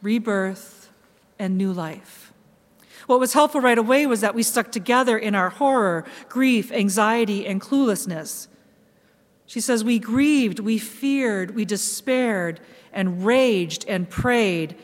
rebirth, 0.00 0.92
and 1.40 1.58
new 1.58 1.72
life. 1.72 2.32
What 3.06 3.18
was 3.18 3.32
helpful 3.32 3.60
right 3.60 3.78
away 3.78 4.06
was 4.06 4.20
that 4.20 4.34
we 4.34 4.44
stuck 4.44 4.70
together 4.70 5.18
in 5.18 5.34
our 5.34 5.50
horror, 5.50 6.04
grief, 6.28 6.70
anxiety, 6.70 7.44
and 7.46 7.60
cluelessness. 7.60 8.46
She 9.46 9.60
says, 9.60 9.82
We 9.82 9.98
grieved, 9.98 10.60
we 10.60 10.78
feared, 10.78 11.56
we 11.56 11.64
despaired, 11.64 12.60
and 12.92 13.24
raged 13.24 13.84
and 13.88 14.08
prayed 14.08 14.76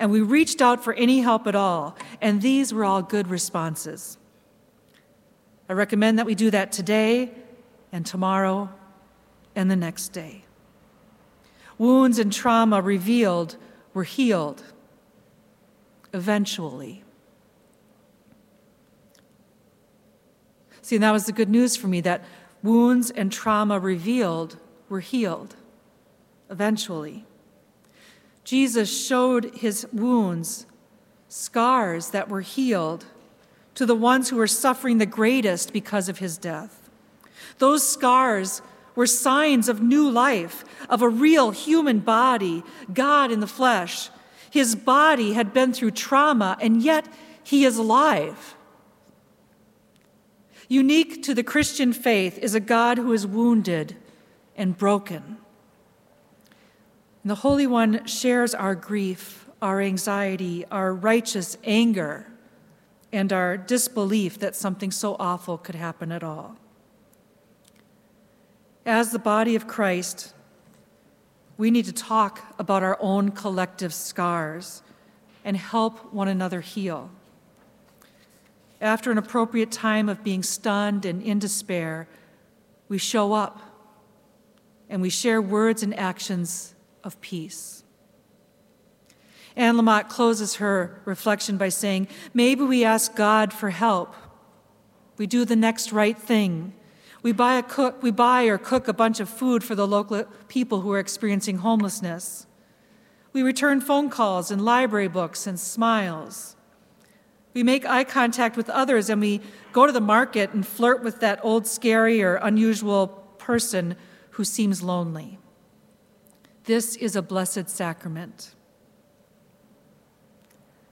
and 0.00 0.10
we 0.10 0.22
reached 0.22 0.62
out 0.62 0.82
for 0.82 0.94
any 0.94 1.20
help 1.20 1.46
at 1.46 1.54
all, 1.54 1.94
and 2.22 2.40
these 2.40 2.72
were 2.72 2.84
all 2.86 3.02
good 3.02 3.28
responses. 3.28 4.16
I 5.68 5.74
recommend 5.74 6.18
that 6.18 6.24
we 6.26 6.34
do 6.34 6.50
that 6.50 6.72
today 6.72 7.30
and 7.92 8.04
tomorrow 8.04 8.70
and 9.54 9.70
the 9.70 9.76
next 9.76 10.08
day. 10.08 10.44
Wounds 11.76 12.18
and 12.18 12.32
trauma 12.32 12.80
revealed 12.80 13.56
were 13.92 14.04
healed 14.04 14.62
eventually. 16.14 17.04
See, 20.80 20.96
and 20.96 21.02
that 21.04 21.12
was 21.12 21.26
the 21.26 21.32
good 21.32 21.50
news 21.50 21.76
for 21.76 21.88
me 21.88 22.00
that 22.00 22.24
wounds 22.62 23.10
and 23.10 23.30
trauma 23.30 23.78
revealed 23.78 24.56
were 24.88 25.00
healed 25.00 25.56
eventually. 26.48 27.26
Jesus 28.50 29.06
showed 29.06 29.54
his 29.54 29.86
wounds, 29.92 30.66
scars 31.28 32.10
that 32.10 32.28
were 32.28 32.40
healed, 32.40 33.04
to 33.76 33.86
the 33.86 33.94
ones 33.94 34.28
who 34.28 34.34
were 34.34 34.48
suffering 34.48 34.98
the 34.98 35.06
greatest 35.06 35.72
because 35.72 36.08
of 36.08 36.18
his 36.18 36.36
death. 36.36 36.90
Those 37.58 37.88
scars 37.88 38.60
were 38.96 39.06
signs 39.06 39.68
of 39.68 39.80
new 39.80 40.10
life, 40.10 40.64
of 40.88 41.00
a 41.00 41.08
real 41.08 41.52
human 41.52 42.00
body, 42.00 42.64
God 42.92 43.30
in 43.30 43.38
the 43.38 43.46
flesh. 43.46 44.10
His 44.50 44.74
body 44.74 45.34
had 45.34 45.52
been 45.52 45.72
through 45.72 45.92
trauma, 45.92 46.58
and 46.60 46.82
yet 46.82 47.06
he 47.44 47.64
is 47.64 47.76
alive. 47.76 48.56
Unique 50.66 51.22
to 51.22 51.34
the 51.34 51.44
Christian 51.44 51.92
faith 51.92 52.36
is 52.38 52.56
a 52.56 52.58
God 52.58 52.98
who 52.98 53.12
is 53.12 53.28
wounded 53.28 53.96
and 54.56 54.76
broken. 54.76 55.36
And 57.22 57.30
the 57.30 57.36
Holy 57.36 57.66
One 57.66 58.06
shares 58.06 58.54
our 58.54 58.74
grief, 58.74 59.48
our 59.60 59.80
anxiety, 59.80 60.64
our 60.70 60.94
righteous 60.94 61.56
anger, 61.64 62.26
and 63.12 63.32
our 63.32 63.56
disbelief 63.56 64.38
that 64.38 64.56
something 64.56 64.90
so 64.90 65.16
awful 65.18 65.58
could 65.58 65.74
happen 65.74 66.12
at 66.12 66.22
all. 66.22 66.56
As 68.86 69.12
the 69.12 69.18
body 69.18 69.54
of 69.54 69.66
Christ, 69.66 70.32
we 71.58 71.70
need 71.70 71.84
to 71.84 71.92
talk 71.92 72.54
about 72.58 72.82
our 72.82 72.96
own 73.00 73.32
collective 73.32 73.92
scars 73.92 74.82
and 75.44 75.56
help 75.56 76.12
one 76.12 76.28
another 76.28 76.62
heal. 76.62 77.10
After 78.80 79.12
an 79.12 79.18
appropriate 79.18 79.70
time 79.70 80.08
of 80.08 80.24
being 80.24 80.42
stunned 80.42 81.04
and 81.04 81.22
in 81.22 81.38
despair, 81.38 82.08
we 82.88 82.96
show 82.96 83.34
up 83.34 83.60
and 84.88 85.02
we 85.02 85.10
share 85.10 85.42
words 85.42 85.82
and 85.82 85.94
actions 85.98 86.74
of 87.04 87.20
peace. 87.20 87.84
Anne 89.56 89.76
Lamott 89.76 90.08
closes 90.08 90.56
her 90.56 91.00
reflection 91.04 91.56
by 91.56 91.68
saying, 91.68 92.08
Maybe 92.32 92.62
we 92.62 92.84
ask 92.84 93.14
God 93.14 93.52
for 93.52 93.70
help. 93.70 94.14
We 95.16 95.26
do 95.26 95.44
the 95.44 95.56
next 95.56 95.92
right 95.92 96.16
thing. 96.16 96.72
We 97.22 97.32
buy, 97.32 97.56
a 97.56 97.62
cook, 97.62 98.02
we 98.02 98.10
buy 98.10 98.44
or 98.44 98.56
cook 98.56 98.88
a 98.88 98.94
bunch 98.94 99.20
of 99.20 99.28
food 99.28 99.62
for 99.62 99.74
the 99.74 99.86
local 99.86 100.24
people 100.48 100.80
who 100.80 100.92
are 100.92 100.98
experiencing 100.98 101.58
homelessness. 101.58 102.46
We 103.32 103.42
return 103.42 103.80
phone 103.80 104.08
calls 104.08 104.50
and 104.50 104.64
library 104.64 105.08
books 105.08 105.46
and 105.46 105.60
smiles. 105.60 106.56
We 107.52 107.62
make 107.62 107.84
eye 107.84 108.04
contact 108.04 108.56
with 108.56 108.70
others 108.70 109.10
and 109.10 109.20
we 109.20 109.40
go 109.72 109.86
to 109.86 109.92
the 109.92 110.00
market 110.00 110.52
and 110.52 110.66
flirt 110.66 111.02
with 111.02 111.20
that 111.20 111.40
old, 111.42 111.66
scary, 111.66 112.22
or 112.22 112.36
unusual 112.36 113.08
person 113.38 113.96
who 114.30 114.44
seems 114.44 114.82
lonely. 114.82 115.39
This 116.70 116.94
is 116.94 117.16
a 117.16 117.20
blessed 117.20 117.68
sacrament. 117.68 118.54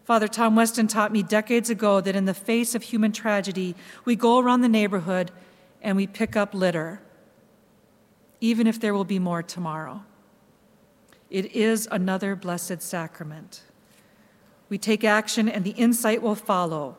Father 0.03 0.27
Tom 0.27 0.57
Weston 0.57 0.89
taught 0.89 1.13
me 1.13 1.23
decades 1.23 1.71
ago 1.71 2.01
that 2.01 2.17
in 2.17 2.25
the 2.25 2.35
face 2.35 2.75
of 2.75 2.83
human 2.83 3.13
tragedy, 3.13 3.77
we 4.05 4.17
go 4.17 4.41
around 4.41 4.63
the 4.63 4.69
neighborhood 4.69 5.31
and 5.81 5.97
we 5.97 6.09
pick 6.09 6.35
up 6.35 6.53
litter, 6.53 7.01
even 8.41 8.67
if 8.67 8.81
there 8.81 8.93
will 8.93 9.05
be 9.05 9.21
more 9.21 9.41
tomorrow. 9.41 10.03
It 11.31 11.55
is 11.55 11.87
another 11.93 12.35
blessed 12.35 12.83
sacrament. 12.83 13.63
We 14.69 14.79
take 14.79 15.05
action, 15.05 15.49
and 15.49 15.63
the 15.63 15.77
insight 15.79 16.23
will 16.23 16.35
follow 16.35 16.97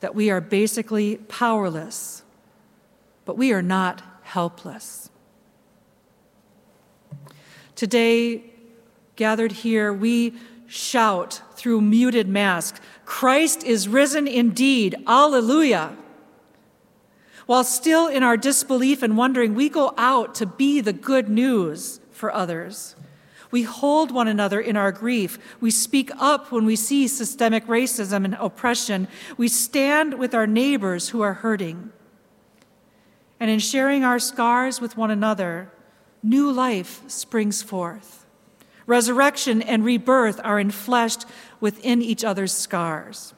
that 0.00 0.12
we 0.12 0.28
are 0.28 0.40
basically 0.40 1.18
powerless, 1.18 2.24
but 3.24 3.38
we 3.38 3.52
are 3.52 3.62
not 3.62 4.02
helpless. 4.22 5.09
Today, 7.80 8.42
gathered 9.16 9.52
here, 9.52 9.90
we 9.90 10.34
shout 10.66 11.40
through 11.54 11.80
muted 11.80 12.28
masks 12.28 12.78
Christ 13.06 13.64
is 13.64 13.88
risen 13.88 14.28
indeed. 14.28 14.96
Alleluia. 15.06 15.96
While 17.46 17.64
still 17.64 18.06
in 18.06 18.22
our 18.22 18.36
disbelief 18.36 19.02
and 19.02 19.16
wondering, 19.16 19.54
we 19.54 19.70
go 19.70 19.94
out 19.96 20.34
to 20.34 20.44
be 20.44 20.82
the 20.82 20.92
good 20.92 21.30
news 21.30 22.00
for 22.10 22.30
others. 22.30 22.96
We 23.50 23.62
hold 23.62 24.10
one 24.10 24.28
another 24.28 24.60
in 24.60 24.76
our 24.76 24.92
grief. 24.92 25.38
We 25.58 25.70
speak 25.70 26.10
up 26.18 26.52
when 26.52 26.66
we 26.66 26.76
see 26.76 27.08
systemic 27.08 27.66
racism 27.66 28.26
and 28.26 28.36
oppression. 28.38 29.08
We 29.38 29.48
stand 29.48 30.18
with 30.18 30.34
our 30.34 30.46
neighbors 30.46 31.08
who 31.08 31.22
are 31.22 31.32
hurting. 31.32 31.92
And 33.40 33.50
in 33.50 33.58
sharing 33.58 34.04
our 34.04 34.18
scars 34.18 34.82
with 34.82 34.98
one 34.98 35.10
another, 35.10 35.72
new 36.22 36.50
life 36.50 37.02
springs 37.08 37.62
forth. 37.62 38.26
Resurrection 38.86 39.62
and 39.62 39.84
rebirth 39.84 40.40
are 40.42 40.56
enfleshed 40.56 41.24
within 41.60 42.02
each 42.02 42.24
other's 42.24 42.52
scars. 42.52 43.34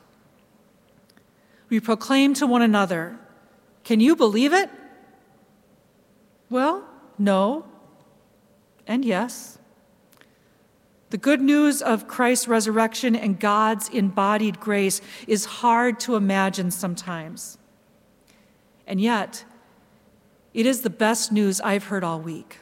We 1.68 1.80
proclaim 1.80 2.34
to 2.34 2.46
one 2.46 2.62
another, 2.62 3.18
Can 3.84 4.00
you 4.00 4.16
believe 4.16 4.52
it? 4.52 4.70
Well, 6.48 6.84
no, 7.18 7.64
and 8.86 9.04
yes. 9.04 9.58
The 11.10 11.18
good 11.18 11.42
news 11.42 11.82
of 11.82 12.08
Christ's 12.08 12.48
resurrection 12.48 13.14
and 13.14 13.38
God's 13.38 13.90
embodied 13.90 14.60
grace 14.60 15.02
is 15.26 15.44
hard 15.44 16.00
to 16.00 16.16
imagine 16.16 16.70
sometimes. 16.70 17.58
And 18.86 19.00
yet, 19.00 19.44
it 20.54 20.64
is 20.64 20.80
the 20.80 20.90
best 20.90 21.30
news 21.30 21.60
I've 21.60 21.84
heard 21.84 22.02
all 22.02 22.18
week. 22.18 22.58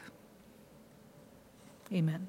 Amen. 1.93 2.27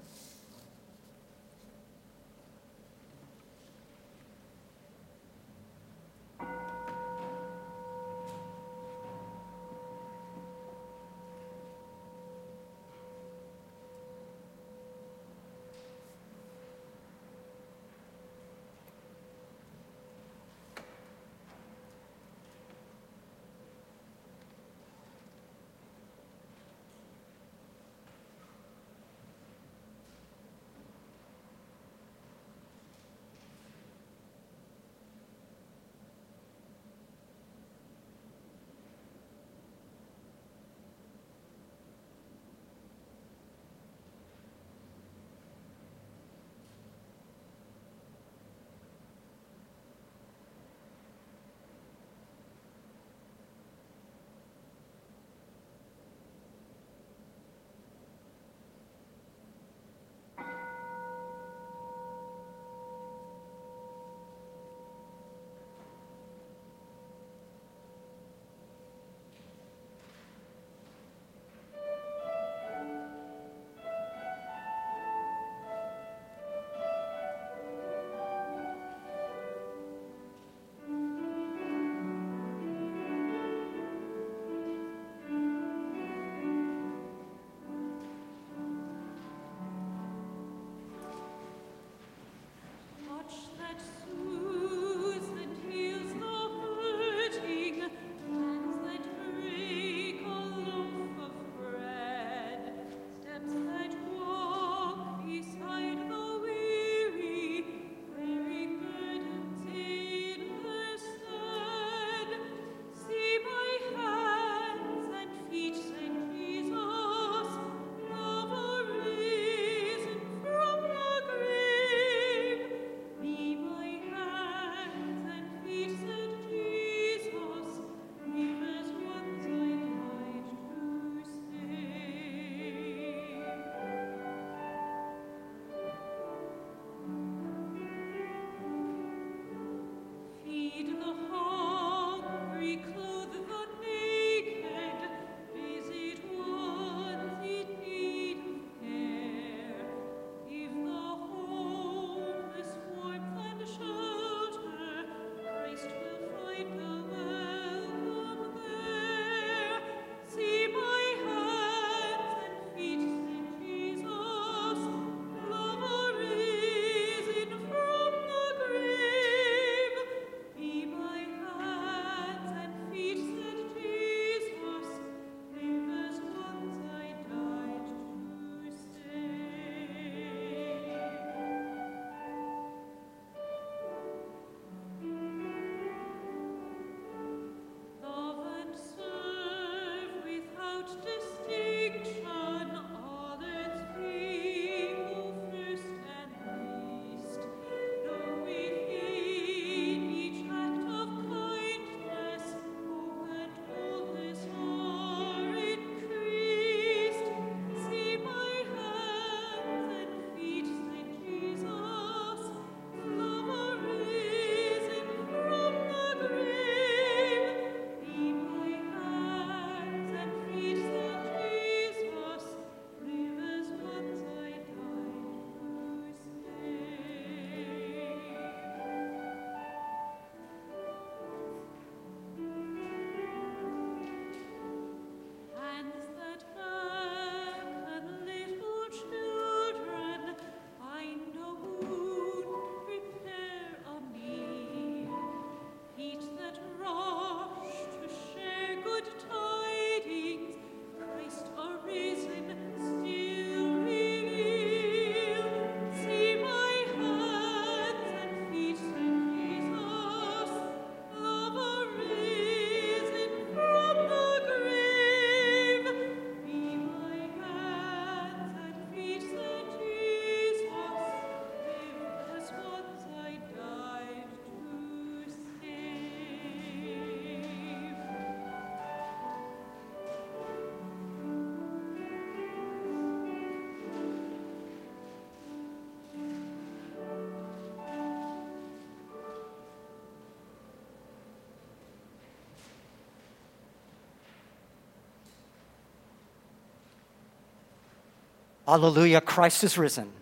Alleluia, 298.67 299.21
Christ 299.21 299.65
is 299.65 299.77
risen. 299.77 300.13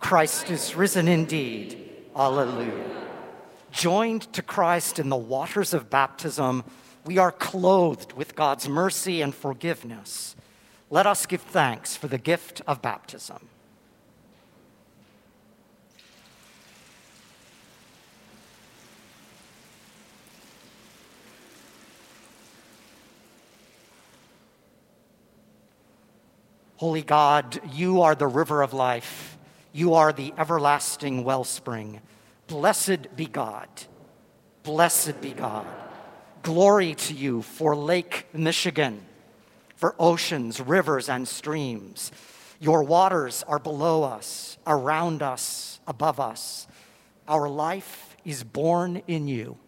Christ 0.00 0.50
is 0.50 0.74
risen 0.74 1.06
indeed. 1.08 1.90
Alleluia. 2.16 3.06
Joined 3.70 4.32
to 4.32 4.42
Christ 4.42 4.98
in 4.98 5.08
the 5.08 5.16
waters 5.16 5.72
of 5.72 5.90
baptism, 5.90 6.64
we 7.04 7.18
are 7.18 7.32
clothed 7.32 8.12
with 8.14 8.34
God's 8.34 8.68
mercy 8.68 9.22
and 9.22 9.34
forgiveness. 9.34 10.34
Let 10.90 11.06
us 11.06 11.26
give 11.26 11.42
thanks 11.42 11.96
for 11.96 12.08
the 12.08 12.18
gift 12.18 12.62
of 12.66 12.82
baptism. 12.82 13.48
Holy 26.80 27.02
God, 27.02 27.60
you 27.74 28.00
are 28.00 28.14
the 28.14 28.26
river 28.26 28.62
of 28.62 28.72
life. 28.72 29.36
You 29.70 29.92
are 29.92 30.14
the 30.14 30.32
everlasting 30.38 31.24
wellspring. 31.24 32.00
Blessed 32.46 33.14
be 33.14 33.26
God. 33.26 33.68
Blessed 34.62 35.20
be 35.20 35.32
God. 35.32 35.66
Glory 36.40 36.94
to 36.94 37.12
you 37.12 37.42
for 37.42 37.76
Lake 37.76 38.28
Michigan, 38.32 39.02
for 39.76 39.94
oceans, 39.98 40.58
rivers, 40.58 41.10
and 41.10 41.28
streams. 41.28 42.12
Your 42.60 42.82
waters 42.82 43.44
are 43.46 43.58
below 43.58 44.02
us, 44.02 44.56
around 44.66 45.22
us, 45.22 45.80
above 45.86 46.18
us. 46.18 46.66
Our 47.28 47.46
life 47.46 48.16
is 48.24 48.42
born 48.42 49.02
in 49.06 49.28
you. 49.28 49.58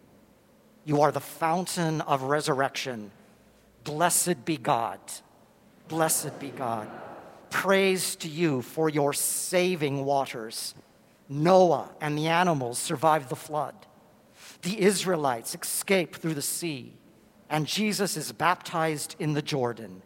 You 0.83 1.03
are 1.03 1.11
the 1.11 1.19
fountain 1.19 2.01
of 2.01 2.23
resurrection. 2.23 3.11
Blessed 3.83 4.45
be 4.45 4.57
God. 4.57 4.99
Blessed 5.93 6.39
be 6.39 6.49
God. 6.49 6.89
Praise 7.51 8.15
to 8.15 8.27
you 8.27 8.63
for 8.63 8.89
your 8.89 9.13
saving 9.13 10.03
waters. 10.05 10.73
Noah 11.29 11.87
and 12.01 12.17
the 12.17 12.29
animals 12.29 12.79
survived 12.79 13.29
the 13.29 13.35
flood. 13.35 13.75
The 14.63 14.81
Israelites 14.81 15.53
escape 15.53 16.15
through 16.15 16.33
the 16.33 16.41
sea, 16.41 16.93
and 17.47 17.67
Jesus 17.67 18.17
is 18.17 18.31
baptized 18.31 19.15
in 19.19 19.33
the 19.33 19.43
Jordan. 19.43 20.01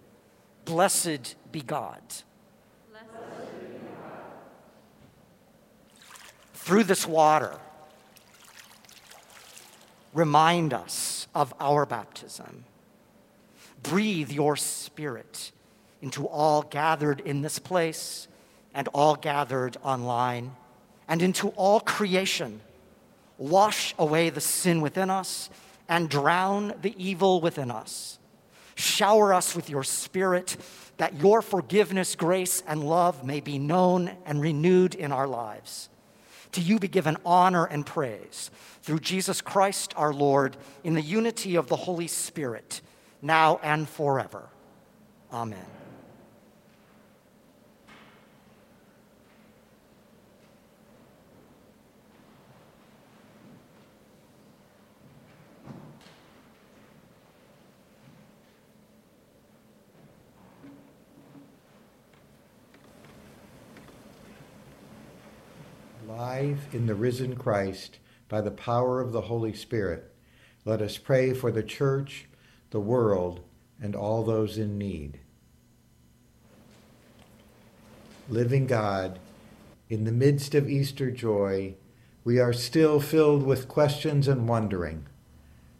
Blessed 0.66 1.38
be 1.54 1.62
God. 1.62 2.02
Through 6.54 6.84
this 6.84 7.08
water, 7.08 7.58
remind 10.14 10.74
us 10.74 11.30
of 11.34 11.54
our 11.62 11.86
baptism. 11.86 12.66
Breathe 13.84 14.34
your 14.34 14.58
spirit 14.58 15.54
into 16.02 16.28
all 16.28 16.62
gathered 16.62 17.20
in 17.22 17.42
this 17.42 17.60
place 17.60 18.28
and 18.74 18.88
all 18.90 19.16
gathered 19.16 19.78
online, 19.82 20.56
and 21.08 21.22
into 21.22 21.50
all 21.50 21.80
creation. 21.80 22.62
Wash 23.38 23.96
away 23.98 24.30
the 24.30 24.42
sin 24.42 24.82
within 24.82 25.10
us 25.10 25.50
and 25.90 26.10
drown 26.10 26.74
the 26.82 26.94
evil 26.98 27.42
within 27.42 27.72
us. 27.72 28.20
Shower 28.76 29.34
us 29.34 29.56
with 29.56 29.70
your 29.70 29.84
spirit 29.84 30.58
that 30.98 31.16
your 31.16 31.42
forgiveness, 31.42 32.16
grace, 32.16 32.62
and 32.68 32.84
love 32.84 33.24
may 33.24 33.40
be 33.40 33.58
known 33.58 34.12
and 34.26 34.42
renewed 34.42 34.96
in 34.96 35.12
our 35.12 35.28
lives. 35.28 35.90
To 36.54 36.62
you 36.62 36.80
be 36.80 36.88
given 36.88 37.18
honor 37.26 37.66
and 37.66 37.86
praise 37.86 38.52
through 38.82 39.00
Jesus 39.00 39.42
Christ 39.42 39.94
our 39.96 40.14
Lord 40.14 40.58
in 40.84 40.94
the 40.94 41.02
unity 41.02 41.56
of 41.56 41.68
the 41.68 41.76
Holy 41.76 42.08
Spirit, 42.08 42.82
now 43.22 43.60
and 43.64 43.88
forever. 43.88 44.50
Amen. 45.32 45.66
Alive 66.18 66.66
in 66.74 66.88
the 66.88 66.96
risen 66.96 67.36
Christ 67.36 68.00
by 68.28 68.42
the 68.42 68.50
power 68.50 69.00
of 69.00 69.12
the 69.12 69.22
Holy 69.22 69.54
Spirit, 69.54 70.12
let 70.66 70.82
us 70.82 70.98
pray 70.98 71.32
for 71.32 71.52
the 71.52 71.62
church, 71.62 72.26
the 72.72 72.80
world, 72.80 73.42
and 73.80 73.96
all 73.96 74.24
those 74.24 74.58
in 74.58 74.80
need. 74.80 75.20
Living 78.28 78.66
God, 78.66 79.20
in 79.90 80.06
the 80.06 80.12
midst 80.12 80.56
of 80.56 80.68
Easter 80.68 81.12
joy, 81.12 81.76
we 82.24 82.40
are 82.40 82.52
still 82.52 83.00
filled 83.00 83.44
with 83.44 83.68
questions 83.68 84.28
and 84.28 84.50
wondering. 84.50 85.06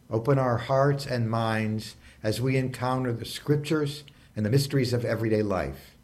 Open 0.08 0.38
our 0.38 0.58
hearts 0.58 1.04
and 1.04 1.28
minds 1.28 1.96
as 2.22 2.40
we 2.40 2.56
encounter 2.56 3.12
the 3.12 3.24
scriptures 3.24 4.04
and 4.36 4.46
the 4.46 4.50
mysteries 4.50 4.92
of 4.92 5.04
everyday 5.04 5.42
life. 5.42 5.96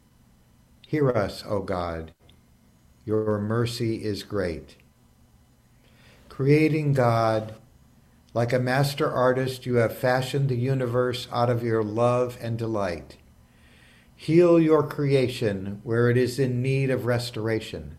Hear 0.85 1.09
us, 1.09 1.41
O 1.47 1.61
God, 1.61 2.11
your 3.05 3.39
mercy 3.39 4.03
is 4.03 4.23
great. 4.23 4.75
Creating 6.27 6.93
God, 6.93 7.55
like 8.33 8.51
a 8.51 8.59
master 8.59 9.09
artist, 9.09 9.65
you 9.65 9.75
have 9.75 9.97
fashioned 9.97 10.49
the 10.49 10.57
universe 10.57 11.27
out 11.31 11.49
of 11.49 11.63
your 11.63 11.83
love 11.83 12.37
and 12.41 12.57
delight. 12.57 13.17
Heal 14.15 14.59
your 14.59 14.83
creation 14.83 15.81
where 15.83 16.09
it 16.09 16.17
is 16.17 16.39
in 16.39 16.61
need 16.61 16.89
of 16.89 17.05
restoration. 17.05 17.95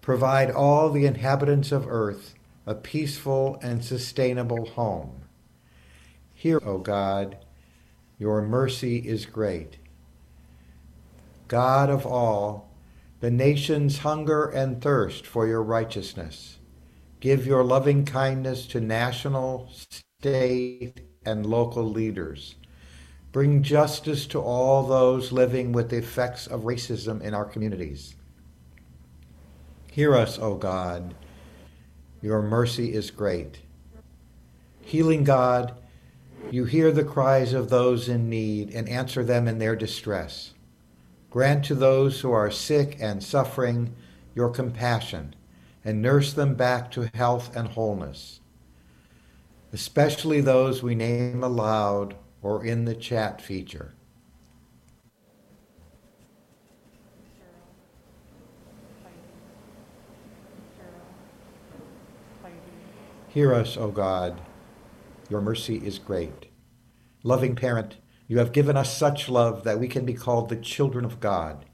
Provide 0.00 0.50
all 0.50 0.90
the 0.90 1.04
inhabitants 1.04 1.72
of 1.72 1.86
earth 1.88 2.34
a 2.64 2.74
peaceful 2.74 3.58
and 3.60 3.84
sustainable 3.84 4.66
home. 4.66 5.22
Hear, 6.34 6.60
O 6.64 6.78
God, 6.78 7.38
your 8.18 8.40
mercy 8.40 8.98
is 8.98 9.26
great. 9.26 9.78
God 11.48 11.90
of 11.90 12.06
all, 12.06 12.71
the 13.22 13.30
nations 13.30 13.98
hunger 13.98 14.46
and 14.46 14.82
thirst 14.82 15.24
for 15.24 15.46
your 15.46 15.62
righteousness. 15.62 16.58
Give 17.20 17.46
your 17.46 17.62
loving 17.62 18.04
kindness 18.04 18.66
to 18.66 18.80
national, 18.80 19.70
state, 20.18 21.02
and 21.24 21.46
local 21.46 21.84
leaders. 21.84 22.56
Bring 23.30 23.62
justice 23.62 24.26
to 24.26 24.40
all 24.40 24.82
those 24.82 25.30
living 25.30 25.70
with 25.70 25.90
the 25.90 25.98
effects 25.98 26.48
of 26.48 26.62
racism 26.62 27.22
in 27.22 27.32
our 27.32 27.44
communities. 27.44 28.16
Hear 29.92 30.16
us, 30.16 30.40
O 30.40 30.56
God. 30.56 31.14
Your 32.22 32.42
mercy 32.42 32.92
is 32.92 33.12
great. 33.12 33.60
Healing 34.80 35.22
God, 35.22 35.74
you 36.50 36.64
hear 36.64 36.90
the 36.90 37.04
cries 37.04 37.52
of 37.52 37.70
those 37.70 38.08
in 38.08 38.28
need 38.28 38.74
and 38.74 38.88
answer 38.88 39.22
them 39.22 39.46
in 39.46 39.60
their 39.60 39.76
distress. 39.76 40.54
Grant 41.32 41.64
to 41.64 41.74
those 41.74 42.20
who 42.20 42.30
are 42.30 42.50
sick 42.50 42.98
and 43.00 43.24
suffering 43.24 43.94
your 44.34 44.50
compassion 44.50 45.34
and 45.82 46.02
nurse 46.02 46.34
them 46.34 46.54
back 46.54 46.90
to 46.90 47.10
health 47.14 47.56
and 47.56 47.68
wholeness, 47.68 48.40
especially 49.72 50.42
those 50.42 50.82
we 50.82 50.94
name 50.94 51.42
aloud 51.42 52.16
or 52.42 52.62
in 52.62 52.84
the 52.84 52.94
chat 52.94 53.40
feature. 53.40 53.94
Hear 63.28 63.54
us, 63.54 63.78
O 63.78 63.90
God. 63.90 64.38
Your 65.30 65.40
mercy 65.40 65.76
is 65.76 65.98
great. 65.98 66.48
Loving 67.22 67.56
parent, 67.56 67.96
you 68.28 68.38
have 68.38 68.52
given 68.52 68.76
us 68.76 68.96
such 68.96 69.28
love 69.28 69.64
that 69.64 69.78
we 69.78 69.88
can 69.88 70.04
be 70.04 70.14
called 70.14 70.48
the 70.48 70.56
children 70.56 71.04
of 71.04 71.20
God. 71.20 71.64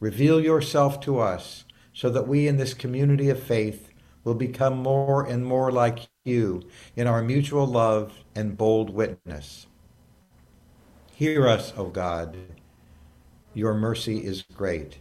Reveal 0.00 0.40
yourself 0.40 1.00
to 1.00 1.18
us 1.18 1.64
so 1.92 2.10
that 2.10 2.28
we 2.28 2.46
in 2.46 2.56
this 2.56 2.74
community 2.74 3.28
of 3.30 3.42
faith 3.42 3.90
will 4.22 4.34
become 4.34 4.76
more 4.76 5.24
and 5.24 5.44
more 5.44 5.72
like 5.72 6.08
you 6.24 6.62
in 6.94 7.06
our 7.06 7.22
mutual 7.22 7.66
love 7.66 8.12
and 8.34 8.56
bold 8.56 8.90
witness. 8.90 9.66
Hear 11.14 11.48
us, 11.48 11.72
O 11.76 11.86
God. 11.86 12.36
Your 13.54 13.74
mercy 13.74 14.18
is 14.18 14.42
great. 14.54 14.98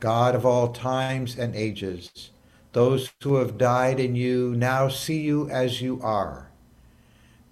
God 0.00 0.34
of 0.34 0.46
all 0.46 0.72
times 0.72 1.36
and 1.38 1.54
ages, 1.54 2.30
those 2.72 3.12
who 3.22 3.36
have 3.36 3.58
died 3.58 4.00
in 4.00 4.16
you 4.16 4.54
now 4.56 4.88
see 4.88 5.20
you 5.20 5.50
as 5.50 5.82
you 5.82 6.00
are 6.02 6.50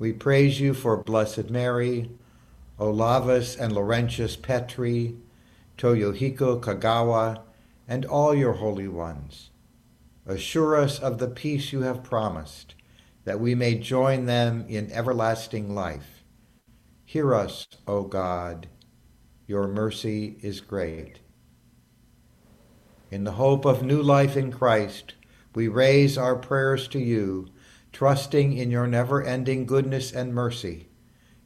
we 0.02 0.12
praise 0.12 0.58
you 0.58 0.74
for 0.74 0.96
Blessed 0.96 1.48
Mary, 1.48 2.10
Olavus 2.76 3.56
and 3.56 3.72
Laurentius 3.72 4.34
Petri, 4.34 5.14
Toyohiko 5.78 6.60
Kagawa, 6.60 7.42
and 7.86 8.04
all 8.04 8.34
your 8.34 8.54
holy 8.54 8.88
ones. 8.88 9.50
Assure 10.26 10.74
us 10.74 10.98
of 10.98 11.18
the 11.18 11.28
peace 11.28 11.72
you 11.72 11.82
have 11.82 12.02
promised, 12.02 12.74
that 13.22 13.38
we 13.38 13.54
may 13.54 13.76
join 13.76 14.26
them 14.26 14.66
in 14.68 14.90
everlasting 14.90 15.72
life. 15.72 16.24
Hear 17.04 17.32
us, 17.32 17.68
O 17.86 18.02
God. 18.02 18.66
your 19.46 19.68
mercy 19.68 20.36
is 20.42 20.60
great. 20.60 21.20
In 23.12 23.22
the 23.22 23.38
hope 23.38 23.64
of 23.64 23.84
new 23.84 24.02
life 24.02 24.36
in 24.36 24.50
Christ, 24.50 25.14
we 25.54 25.68
raise 25.68 26.18
our 26.18 26.34
prayers 26.34 26.88
to 26.88 26.98
you, 26.98 27.46
trusting 27.92 28.56
in 28.56 28.70
your 28.70 28.86
never 28.86 29.22
ending 29.22 29.66
goodness 29.66 30.12
and 30.12 30.34
mercy. 30.34 30.88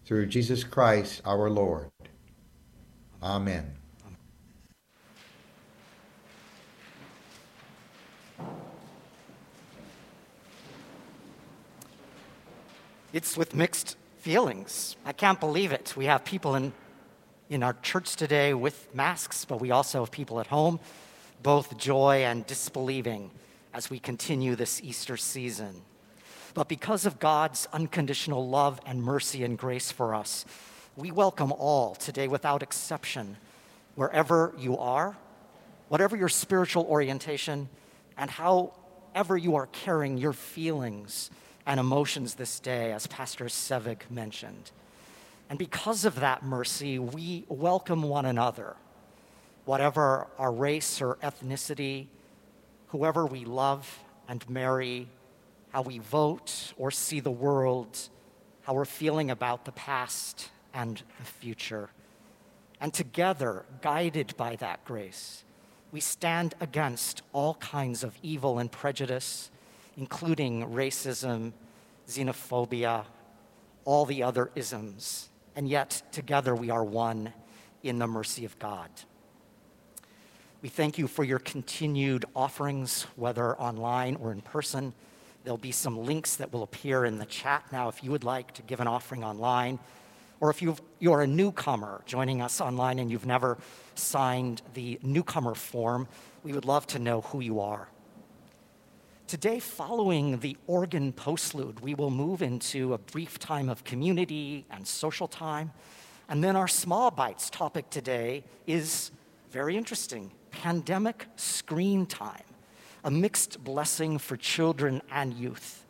Through 0.04 0.26
Jesus 0.26 0.62
Christ 0.62 1.20
our 1.24 1.50
Lord. 1.50 1.90
Amen. 3.22 3.72
It's 13.12 13.36
with 13.36 13.54
mixed 13.54 13.96
feelings. 14.18 14.94
I 15.04 15.12
can't 15.12 15.40
believe 15.40 15.72
it. 15.72 15.94
We 15.96 16.04
have 16.04 16.24
people 16.24 16.54
in, 16.54 16.74
in 17.48 17.62
our 17.62 17.72
church 17.80 18.14
today 18.14 18.52
with 18.52 18.94
masks, 18.94 19.46
but 19.46 19.58
we 19.58 19.70
also 19.70 20.00
have 20.00 20.10
people 20.10 20.38
at 20.38 20.48
home, 20.48 20.78
both 21.42 21.78
joy 21.78 22.24
and 22.24 22.46
disbelieving 22.46 23.30
as 23.72 23.88
we 23.88 23.98
continue 23.98 24.54
this 24.54 24.82
Easter 24.82 25.16
season. 25.16 25.85
But 26.56 26.68
because 26.68 27.04
of 27.04 27.18
God's 27.18 27.68
unconditional 27.70 28.48
love 28.48 28.80
and 28.86 29.02
mercy 29.02 29.44
and 29.44 29.58
grace 29.58 29.92
for 29.92 30.14
us, 30.14 30.46
we 30.96 31.10
welcome 31.10 31.52
all 31.52 31.94
today 31.94 32.28
without 32.28 32.62
exception, 32.62 33.36
wherever 33.94 34.54
you 34.56 34.78
are, 34.78 35.18
whatever 35.88 36.16
your 36.16 36.30
spiritual 36.30 36.84
orientation, 36.84 37.68
and 38.16 38.30
however 38.30 39.36
you 39.36 39.56
are 39.56 39.66
carrying 39.66 40.16
your 40.16 40.32
feelings 40.32 41.30
and 41.66 41.78
emotions 41.78 42.36
this 42.36 42.58
day, 42.58 42.90
as 42.90 43.06
Pastor 43.06 43.50
Sevig 43.50 44.06
mentioned. 44.08 44.70
And 45.50 45.58
because 45.58 46.06
of 46.06 46.20
that 46.20 46.42
mercy, 46.42 46.98
we 46.98 47.44
welcome 47.48 48.02
one 48.02 48.24
another, 48.24 48.76
whatever 49.66 50.26
our 50.38 50.52
race 50.52 51.02
or 51.02 51.16
ethnicity, 51.16 52.06
whoever 52.86 53.26
we 53.26 53.44
love 53.44 53.98
and 54.26 54.48
marry, 54.48 55.08
how 55.70 55.82
we 55.82 55.98
vote 55.98 56.72
or 56.76 56.90
see 56.90 57.20
the 57.20 57.30
world, 57.30 58.08
how 58.62 58.74
we're 58.74 58.84
feeling 58.84 59.30
about 59.30 59.64
the 59.64 59.72
past 59.72 60.50
and 60.72 61.02
the 61.18 61.24
future. 61.24 61.90
And 62.80 62.92
together, 62.92 63.64
guided 63.80 64.36
by 64.36 64.56
that 64.56 64.84
grace, 64.84 65.44
we 65.92 66.00
stand 66.00 66.54
against 66.60 67.22
all 67.32 67.54
kinds 67.54 68.04
of 68.04 68.18
evil 68.22 68.58
and 68.58 68.70
prejudice 68.70 69.50
including 69.96 70.66
racism, 70.66 71.52
xenophobia, 72.08 73.04
all 73.84 74.04
the 74.04 74.22
other 74.22 74.50
isms. 74.54 75.28
And 75.54 75.68
yet, 75.68 76.02
together, 76.12 76.54
we 76.54 76.70
are 76.70 76.84
one 76.84 77.32
in 77.82 77.98
the 77.98 78.06
mercy 78.06 78.44
of 78.44 78.58
God. 78.58 78.90
We 80.60 80.68
thank 80.68 80.98
you 80.98 81.06
for 81.06 81.24
your 81.24 81.38
continued 81.38 82.24
offerings, 82.34 83.06
whether 83.16 83.58
online 83.58 84.16
or 84.16 84.32
in 84.32 84.42
person. 84.42 84.92
There'll 85.46 85.58
be 85.58 85.70
some 85.70 86.04
links 86.04 86.34
that 86.36 86.52
will 86.52 86.64
appear 86.64 87.04
in 87.04 87.18
the 87.18 87.24
chat 87.24 87.62
now 87.70 87.88
if 87.88 88.02
you 88.02 88.10
would 88.10 88.24
like 88.24 88.52
to 88.54 88.62
give 88.62 88.80
an 88.80 88.88
offering 88.88 89.22
online. 89.22 89.78
Or 90.40 90.50
if 90.50 90.60
you've, 90.60 90.82
you're 90.98 91.22
a 91.22 91.26
newcomer 91.28 92.02
joining 92.04 92.42
us 92.42 92.60
online 92.60 92.98
and 92.98 93.08
you've 93.08 93.26
never 93.26 93.56
signed 93.94 94.62
the 94.74 94.98
newcomer 95.04 95.54
form, 95.54 96.08
we 96.42 96.52
would 96.52 96.64
love 96.64 96.84
to 96.88 96.98
know 96.98 97.20
who 97.20 97.38
you 97.38 97.60
are. 97.60 97.86
Today, 99.28 99.60
following 99.60 100.40
the 100.40 100.56
organ 100.66 101.12
postlude, 101.12 101.80
we 101.80 101.94
will 101.94 102.10
move 102.10 102.42
into 102.42 102.92
a 102.92 102.98
brief 102.98 103.38
time 103.38 103.68
of 103.68 103.84
community 103.84 104.66
and 104.68 104.84
social 104.84 105.28
time. 105.28 105.70
And 106.28 106.42
then 106.42 106.56
our 106.56 106.66
small 106.66 107.12
bites 107.12 107.50
topic 107.50 107.88
today 107.88 108.42
is 108.66 109.12
very 109.52 109.76
interesting 109.76 110.32
pandemic 110.50 111.28
screen 111.36 112.04
time, 112.04 112.42
a 113.06 113.10
mixed 113.10 113.62
blessing 113.62 114.18
for 114.18 114.36
children 114.36 115.00
and 115.12 115.32
youth. 115.32 115.84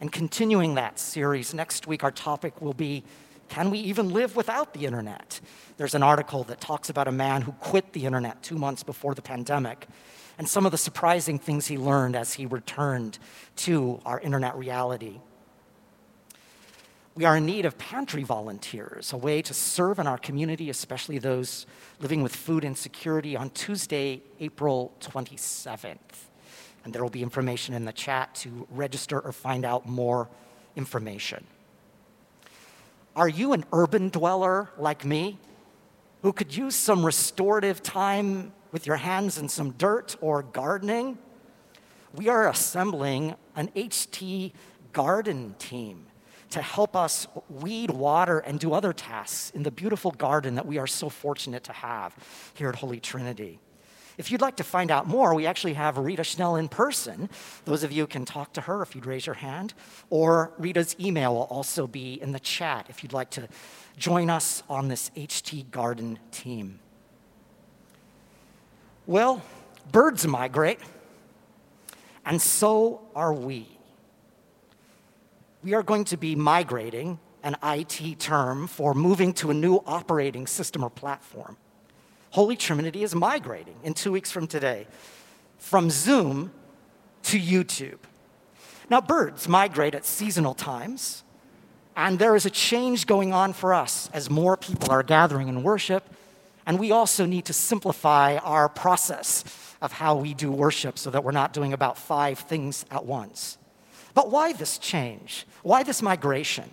And 0.00 0.10
continuing 0.10 0.74
that 0.74 0.98
series, 0.98 1.54
next 1.54 1.86
week 1.86 2.02
our 2.02 2.10
topic 2.10 2.60
will 2.60 2.74
be 2.74 3.04
Can 3.48 3.70
we 3.70 3.78
even 3.78 4.10
live 4.10 4.36
without 4.36 4.74
the 4.74 4.84
internet? 4.84 5.40
There's 5.76 5.94
an 5.94 6.02
article 6.02 6.44
that 6.44 6.60
talks 6.60 6.90
about 6.90 7.06
a 7.06 7.12
man 7.12 7.42
who 7.42 7.52
quit 7.52 7.92
the 7.92 8.04
internet 8.04 8.42
two 8.42 8.56
months 8.56 8.82
before 8.82 9.14
the 9.14 9.22
pandemic 9.22 9.86
and 10.38 10.48
some 10.48 10.66
of 10.66 10.72
the 10.72 10.78
surprising 10.78 11.38
things 11.38 11.68
he 11.68 11.78
learned 11.78 12.16
as 12.16 12.34
he 12.34 12.46
returned 12.46 13.18
to 13.56 14.00
our 14.04 14.18
internet 14.20 14.56
reality. 14.56 15.20
We 17.14 17.24
are 17.24 17.36
in 17.36 17.46
need 17.46 17.64
of 17.64 17.76
pantry 17.76 18.22
volunteers, 18.22 19.12
a 19.12 19.16
way 19.16 19.42
to 19.42 19.52
serve 19.52 19.98
in 19.98 20.06
our 20.06 20.18
community, 20.18 20.70
especially 20.70 21.18
those 21.18 21.66
living 22.00 22.22
with 22.22 22.34
food 22.34 22.64
insecurity, 22.64 23.36
on 23.36 23.50
Tuesday, 23.50 24.22
April 24.40 24.94
27th. 25.00 26.29
And 26.84 26.92
there 26.92 27.02
will 27.02 27.10
be 27.10 27.22
information 27.22 27.74
in 27.74 27.84
the 27.84 27.92
chat 27.92 28.34
to 28.36 28.66
register 28.70 29.20
or 29.20 29.32
find 29.32 29.64
out 29.64 29.86
more 29.86 30.28
information. 30.76 31.46
Are 33.16 33.28
you 33.28 33.52
an 33.52 33.64
urban 33.72 34.08
dweller 34.08 34.70
like 34.78 35.04
me 35.04 35.38
who 36.22 36.32
could 36.32 36.56
use 36.56 36.74
some 36.74 37.04
restorative 37.04 37.82
time 37.82 38.52
with 38.72 38.86
your 38.86 38.96
hands 38.96 39.38
in 39.38 39.48
some 39.48 39.72
dirt 39.72 40.16
or 40.20 40.42
gardening, 40.42 41.18
we 42.14 42.28
are 42.28 42.48
assembling 42.48 43.34
an 43.56 43.68
HT 43.68 44.52
garden 44.92 45.54
team 45.58 46.06
to 46.50 46.60
help 46.60 46.96
us 46.96 47.28
weed, 47.48 47.90
water, 47.90 48.40
and 48.40 48.58
do 48.58 48.72
other 48.72 48.92
tasks 48.92 49.50
in 49.50 49.62
the 49.62 49.70
beautiful 49.70 50.10
garden 50.10 50.56
that 50.56 50.66
we 50.66 50.78
are 50.78 50.86
so 50.86 51.08
fortunate 51.08 51.62
to 51.64 51.72
have 51.72 52.14
here 52.54 52.68
at 52.68 52.74
Holy 52.74 52.98
Trinity. 52.98 53.60
If 54.18 54.30
you'd 54.30 54.40
like 54.40 54.56
to 54.56 54.64
find 54.64 54.90
out 54.90 55.06
more, 55.06 55.34
we 55.34 55.46
actually 55.46 55.74
have 55.74 55.98
Rita 55.98 56.24
Schnell 56.24 56.56
in 56.56 56.68
person. 56.68 57.28
Those 57.64 57.82
of 57.82 57.92
you 57.92 58.06
can 58.06 58.24
talk 58.24 58.52
to 58.54 58.62
her 58.62 58.82
if 58.82 58.94
you'd 58.94 59.06
raise 59.06 59.26
your 59.26 59.34
hand. 59.34 59.74
Or 60.10 60.52
Rita's 60.58 60.96
email 61.00 61.34
will 61.34 61.42
also 61.42 61.86
be 61.86 62.20
in 62.20 62.32
the 62.32 62.40
chat 62.40 62.86
if 62.88 63.02
you'd 63.02 63.12
like 63.12 63.30
to 63.30 63.48
join 63.96 64.30
us 64.30 64.62
on 64.68 64.88
this 64.88 65.10
HT 65.16 65.70
Garden 65.70 66.18
team. 66.32 66.80
Well, 69.06 69.42
birds 69.90 70.26
migrate, 70.26 70.78
and 72.24 72.40
so 72.40 73.02
are 73.14 73.32
we. 73.32 73.66
We 75.62 75.74
are 75.74 75.82
going 75.82 76.04
to 76.04 76.16
be 76.16 76.36
migrating, 76.36 77.18
an 77.42 77.56
IT 77.62 78.18
term 78.18 78.66
for 78.66 78.94
moving 78.94 79.32
to 79.34 79.50
a 79.50 79.54
new 79.54 79.76
operating 79.86 80.46
system 80.46 80.84
or 80.84 80.90
platform. 80.90 81.56
Holy 82.30 82.56
Trinity 82.56 83.02
is 83.02 83.14
migrating 83.14 83.76
in 83.82 83.94
two 83.94 84.12
weeks 84.12 84.30
from 84.30 84.46
today 84.46 84.86
from 85.58 85.90
Zoom 85.90 86.52
to 87.24 87.38
YouTube. 87.38 87.98
Now, 88.88 89.00
birds 89.00 89.48
migrate 89.48 89.94
at 89.94 90.04
seasonal 90.04 90.54
times, 90.54 91.22
and 91.96 92.18
there 92.18 92.34
is 92.34 92.46
a 92.46 92.50
change 92.50 93.06
going 93.06 93.32
on 93.32 93.52
for 93.52 93.74
us 93.74 94.08
as 94.12 94.30
more 94.30 94.56
people 94.56 94.90
are 94.90 95.02
gathering 95.02 95.48
in 95.48 95.62
worship 95.62 96.04
and 96.70 96.78
we 96.78 96.92
also 96.92 97.26
need 97.26 97.46
to 97.46 97.52
simplify 97.52 98.36
our 98.36 98.68
process 98.68 99.44
of 99.82 99.92
how 99.92 100.14
we 100.14 100.34
do 100.34 100.52
worship 100.52 100.98
so 100.98 101.10
that 101.10 101.24
we're 101.24 101.32
not 101.32 101.52
doing 101.52 101.72
about 101.72 101.98
five 101.98 102.38
things 102.38 102.84
at 102.92 103.04
once. 103.04 103.58
But 104.14 104.30
why 104.30 104.52
this 104.52 104.78
change? 104.78 105.46
Why 105.64 105.82
this 105.82 106.00
migration? 106.00 106.70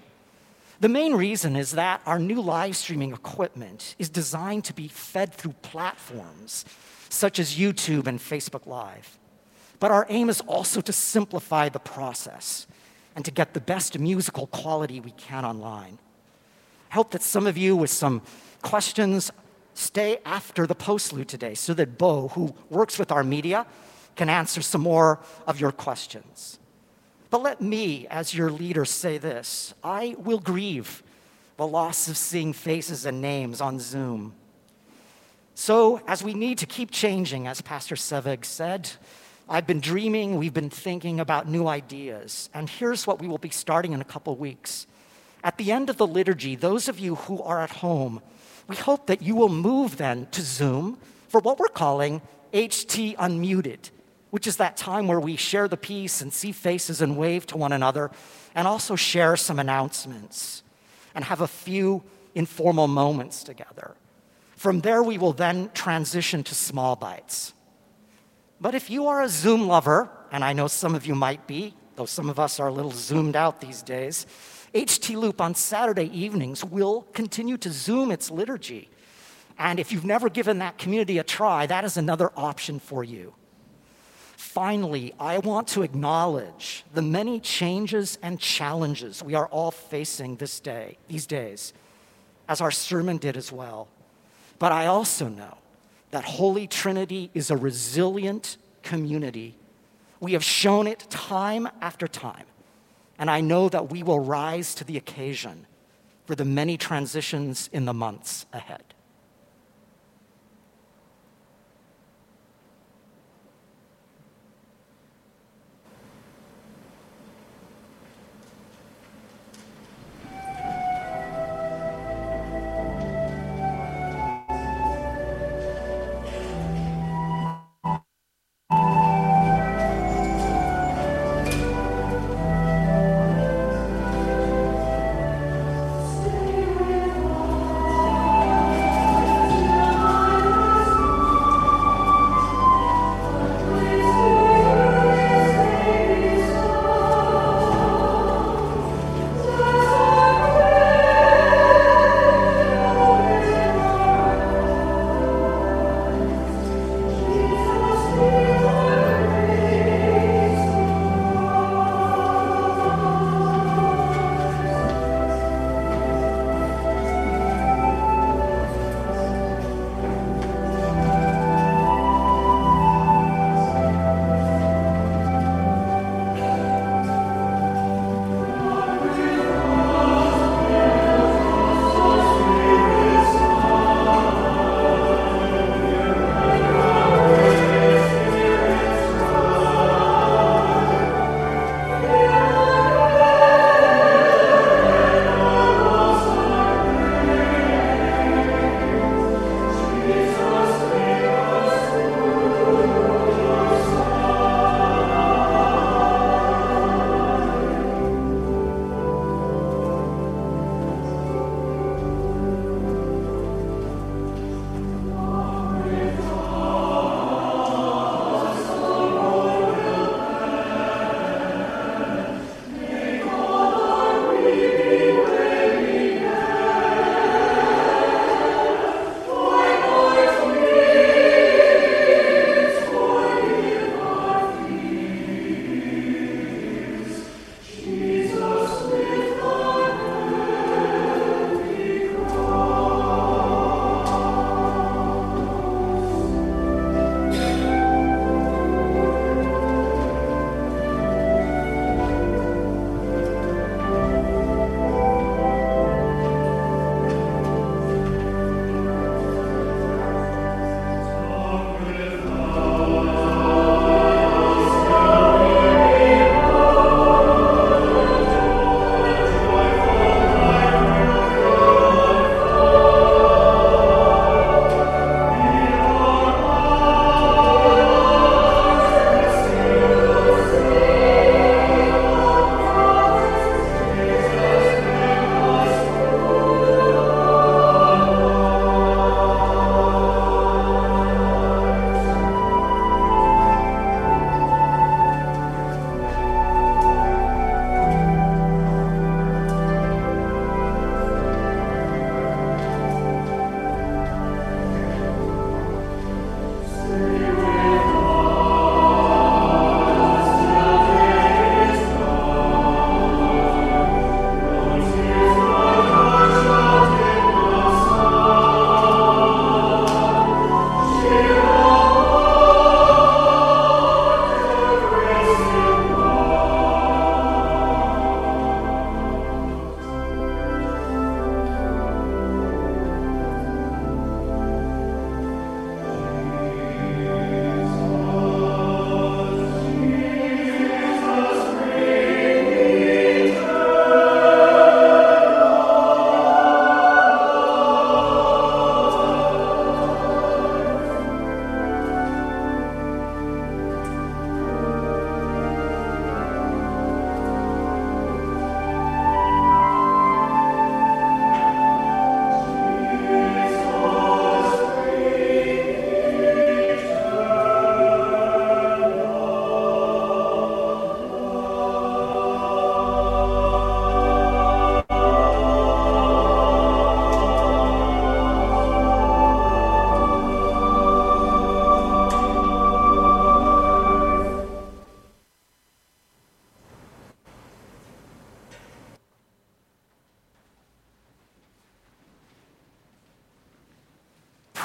The 0.79 0.89
main 0.89 1.13
reason 1.15 1.55
is 1.55 1.71
that 1.71 2.01
our 2.05 2.19
new 2.19 2.39
live 2.39 2.75
streaming 2.75 3.11
equipment 3.11 3.95
is 3.97 4.09
designed 4.09 4.63
to 4.65 4.73
be 4.73 4.87
fed 4.87 5.33
through 5.33 5.53
platforms 5.63 6.65
such 7.09 7.39
as 7.39 7.57
YouTube 7.57 8.05
and 8.05 8.19
Facebook 8.19 8.67
Live. 8.67 9.17
But 9.79 9.91
our 9.91 10.05
aim 10.09 10.29
is 10.29 10.41
also 10.41 10.81
to 10.81 10.93
simplify 10.93 11.69
the 11.69 11.79
process 11.79 12.67
and 13.15 13.25
to 13.25 13.31
get 13.31 13.53
the 13.53 13.61
best 13.61 13.97
musical 13.97 14.47
quality 14.47 14.99
we 14.99 15.11
can 15.11 15.45
online. 15.45 15.97
I 16.91 16.95
hope 16.95 17.11
that 17.11 17.23
some 17.23 17.47
of 17.47 17.57
you 17.57 17.75
with 17.75 17.89
some 17.89 18.21
questions 18.61 19.31
stay 19.73 20.19
after 20.25 20.67
the 20.67 20.75
postlude 20.75 21.27
today 21.27 21.55
so 21.55 21.73
that 21.73 21.97
Bo, 21.97 22.29
who 22.29 22.53
works 22.69 22.99
with 22.99 23.11
our 23.11 23.23
media, 23.23 23.65
can 24.15 24.29
answer 24.29 24.61
some 24.61 24.81
more 24.81 25.19
of 25.47 25.59
your 25.59 25.71
questions. 25.71 26.59
But 27.29 27.41
let 27.41 27.61
me, 27.61 28.07
as 28.09 28.33
your 28.33 28.49
leader, 28.49 28.85
say 28.85 29.17
this 29.17 29.73
I 29.83 30.15
will 30.17 30.39
grieve 30.39 31.03
the 31.57 31.67
loss 31.67 32.07
of 32.07 32.17
seeing 32.17 32.53
faces 32.53 33.05
and 33.05 33.21
names 33.21 33.61
on 33.61 33.79
Zoom. 33.79 34.33
So, 35.55 36.01
as 36.07 36.23
we 36.23 36.35
need 36.35 36.59
to 36.59 36.67
keep 36.67 36.91
changing, 36.91 37.47
as 37.47 37.61
Pastor 37.61 37.95
Sevig 37.95 38.45
said, 38.45 38.91
I've 39.49 39.65
been 39.65 39.79
dreaming, 39.79 40.37
we've 40.37 40.53
been 40.53 40.69
thinking 40.69 41.19
about 41.19 41.47
new 41.47 41.67
ideas. 41.67 42.49
And 42.53 42.69
here's 42.69 43.07
what 43.07 43.19
we 43.19 43.27
will 43.27 43.37
be 43.39 43.49
starting 43.49 43.93
in 43.93 44.01
a 44.01 44.05
couple 44.05 44.35
weeks. 44.35 44.85
At 45.43 45.57
the 45.57 45.71
end 45.71 45.89
of 45.89 45.97
the 45.97 46.05
liturgy, 46.05 46.55
those 46.55 46.87
of 46.87 46.99
you 46.99 47.15
who 47.15 47.41
are 47.41 47.61
at 47.61 47.71
home, 47.71 48.21
we 48.67 48.75
hope 48.75 49.07
that 49.07 49.21
you 49.21 49.35
will 49.35 49.49
move 49.49 49.97
then 49.97 50.27
to 50.31 50.41
Zoom 50.41 50.99
for 51.27 51.39
what 51.39 51.57
we're 51.57 51.67
calling 51.69 52.21
HT 52.53 53.15
Unmuted, 53.15 53.89
which 54.29 54.47
is 54.47 54.57
that 54.57 54.77
time 54.77 55.07
where 55.07 55.19
we 55.19 55.35
share 55.35 55.67
the 55.67 55.77
peace 55.77 56.21
and 56.21 56.33
see 56.33 56.51
faces 56.51 57.01
and 57.01 57.17
wave 57.17 57.45
to 57.47 57.57
one 57.57 57.71
another, 57.71 58.11
and 58.55 58.67
also 58.67 58.95
share 58.95 59.35
some 59.35 59.59
announcements 59.59 60.63
and 61.15 61.25
have 61.25 61.41
a 61.41 61.47
few 61.47 62.03
informal 62.35 62.87
moments 62.87 63.43
together. 63.43 63.95
From 64.55 64.81
there, 64.81 65.03
we 65.03 65.17
will 65.17 65.33
then 65.33 65.69
transition 65.73 66.43
to 66.43 66.55
small 66.55 66.95
bites. 66.95 67.53
But 68.59 68.75
if 68.75 68.89
you 68.89 69.07
are 69.07 69.21
a 69.21 69.29
Zoom 69.29 69.67
lover, 69.67 70.09
and 70.31 70.43
I 70.43 70.53
know 70.53 70.67
some 70.67 70.95
of 70.95 71.05
you 71.05 71.15
might 71.15 71.45
be, 71.47 71.75
though 71.95 72.05
some 72.05 72.29
of 72.29 72.39
us 72.39 72.59
are 72.59 72.67
a 72.67 72.73
little 72.73 72.91
zoomed 72.91 73.35
out 73.35 73.61
these 73.61 73.81
days, 73.81 74.25
HT 74.73 75.15
Loop 75.15 75.41
on 75.41 75.55
Saturday 75.55 76.09
evenings 76.15 76.63
will 76.63 77.03
continue 77.13 77.57
to 77.57 77.71
Zoom 77.71 78.11
its 78.11 78.29
liturgy. 78.29 78.89
And 79.57 79.79
if 79.79 79.91
you've 79.91 80.05
never 80.05 80.29
given 80.29 80.59
that 80.59 80.77
community 80.77 81.17
a 81.17 81.23
try, 81.23 81.65
that 81.65 81.83
is 81.83 81.97
another 81.97 82.31
option 82.35 82.79
for 82.79 83.03
you. 83.03 83.33
Finally, 84.37 85.15
I 85.19 85.39
want 85.39 85.67
to 85.69 85.81
acknowledge 85.81 86.85
the 86.93 87.01
many 87.01 87.39
changes 87.39 88.19
and 88.21 88.39
challenges 88.39 89.23
we 89.23 89.33
are 89.33 89.47
all 89.47 89.71
facing 89.71 90.35
this 90.35 90.59
day, 90.59 90.99
these 91.07 91.25
days, 91.25 91.73
as 92.47 92.61
our 92.61 92.69
sermon 92.69 93.17
did 93.17 93.35
as 93.35 93.51
well. 93.51 93.87
But 94.59 94.71
I 94.71 94.85
also 94.85 95.27
know 95.27 95.57
that 96.11 96.23
Holy 96.23 96.67
Trinity 96.67 97.31
is 97.33 97.49
a 97.49 97.57
resilient 97.57 98.57
community. 98.83 99.55
We 100.19 100.33
have 100.33 100.43
shown 100.43 100.85
it 100.85 100.99
time 101.09 101.67
after 101.81 102.07
time. 102.07 102.45
And 103.17 103.31
I 103.31 103.41
know 103.41 103.69
that 103.69 103.89
we 103.89 104.03
will 104.03 104.19
rise 104.19 104.75
to 104.75 104.83
the 104.83 104.97
occasion 104.97 105.65
for 106.27 106.35
the 106.35 106.45
many 106.45 106.77
transitions 106.77 107.71
in 107.73 107.85
the 107.85 107.93
months 107.93 108.45
ahead. 108.53 108.83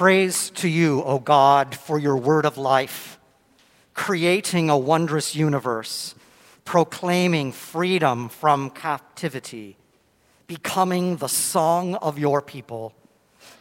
Praise 0.03 0.51
to 0.57 0.69
you, 0.69 1.01
O 1.05 1.21
God, 1.21 1.77
for 1.77 1.97
your 1.97 2.17
word 2.17 2.45
of 2.45 2.59
life, 2.59 3.21
creating 3.95 4.69
a 4.69 4.77
wondrous 4.77 5.37
universe, 5.37 6.17
proclaiming 6.65 7.53
freedom 7.53 8.29
from 8.29 8.71
captivity, 8.71 9.77
becoming 10.49 11.19
the 11.19 11.29
song 11.29 11.95
of 11.95 12.19
your 12.19 12.43
people. 12.43 12.93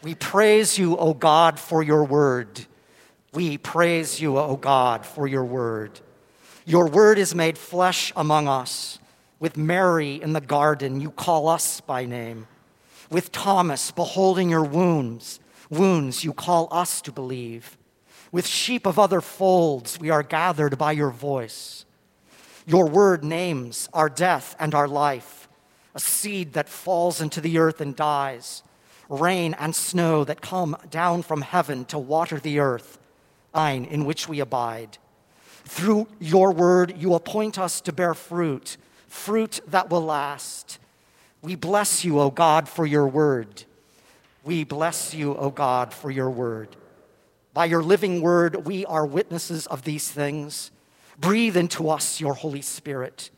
We 0.02 0.16
praise 0.16 0.80
you, 0.80 0.98
O 0.98 1.14
God, 1.14 1.60
for 1.60 1.84
your 1.84 2.06
word. 2.06 2.66
We 3.34 3.60
praise 3.60 4.20
you, 4.20 4.40
O 4.40 4.56
God, 4.56 5.06
for 5.06 5.28
your 5.28 5.46
word. 5.46 6.00
Your 6.66 6.88
word 6.88 7.20
is 7.20 7.36
made 7.36 7.56
flesh 7.56 8.12
among 8.16 8.48
us. 8.48 8.98
With 9.40 9.58
Mary 9.58 10.20
in 10.20 10.34
the 10.34 10.42
garden, 10.42 11.02
you 11.02 11.12
call 11.12 11.48
us 11.48 11.82
by 11.82 12.06
name. 12.06 12.48
With 13.12 13.32
Thomas 13.32 13.92
beholding 13.92 14.50
your 14.50 14.64
wounds, 14.64 15.40
wounds 15.72 16.24
you 16.24 16.34
call 16.34 16.68
us 16.70 17.02
to 17.02 17.12
believe. 17.12 17.78
With 18.32 18.46
sheep 18.46 18.86
of 18.86 19.00
other 19.00 19.22
folds, 19.22 20.00
we 20.00 20.12
are 20.12 20.22
gathered 20.22 20.78
by 20.78 20.92
your 20.92 21.10
voice. 21.10 21.86
Your 22.68 22.88
word 22.88 23.24
names 23.24 23.90
our 23.94 24.10
death 24.10 24.56
and 24.60 24.76
our 24.76 24.88
life, 24.88 25.50
a 25.96 26.00
seed 26.00 26.54
that 26.54 26.70
falls 26.70 27.20
into 27.20 27.42
the 27.42 27.58
earth 27.58 27.82
and 27.82 27.96
dies, 27.96 28.62
rain 29.10 29.56
and 29.56 29.76
snow 29.76 30.24
that 30.24 30.42
come 30.42 30.78
down 30.90 31.24
from 31.24 31.42
heaven 31.42 31.86
to 31.86 31.98
water 31.98 32.40
the 32.40 32.60
earth, 32.60 33.00
vine 33.54 33.86
in 33.86 34.06
which 34.06 34.30
we 34.30 34.40
abide. 34.40 34.98
Through 35.66 36.08
your 36.20 36.52
word, 36.52 36.96
you 36.98 37.14
appoint 37.14 37.58
us 37.58 37.82
to 37.82 37.94
bear 37.94 38.14
fruit, 38.14 38.78
fruit 39.08 39.60
that 39.68 39.90
will 39.90 40.04
last. 40.04 40.80
We 41.42 41.56
bless 41.56 42.06
you, 42.06 42.20
O 42.20 42.30
God, 42.30 42.70
for 42.70 42.86
your 42.86 43.08
word. 43.08 43.66
We 44.44 44.64
bless 44.64 45.14
you, 45.14 45.36
O 45.36 45.52
God, 45.52 45.94
for 45.94 46.10
your 46.10 46.30
word. 46.30 46.76
By 47.54 47.66
your 47.66 47.84
living 47.84 48.22
word, 48.22 48.66
we 48.66 48.86
are 48.86 49.06
witnesses 49.06 49.68
of 49.68 49.84
these 49.84 50.10
things. 50.10 50.72
Breathe 51.20 51.56
into 51.56 51.90
us 51.90 52.20
your 52.20 52.34
Holy 52.34 52.62
Spirit. 52.62 53.30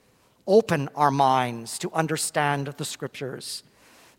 Open 0.48 0.90
our 0.96 1.12
minds 1.12 1.78
to 1.80 1.92
understand 1.92 2.68
the 2.68 2.86
scriptures. 2.86 3.64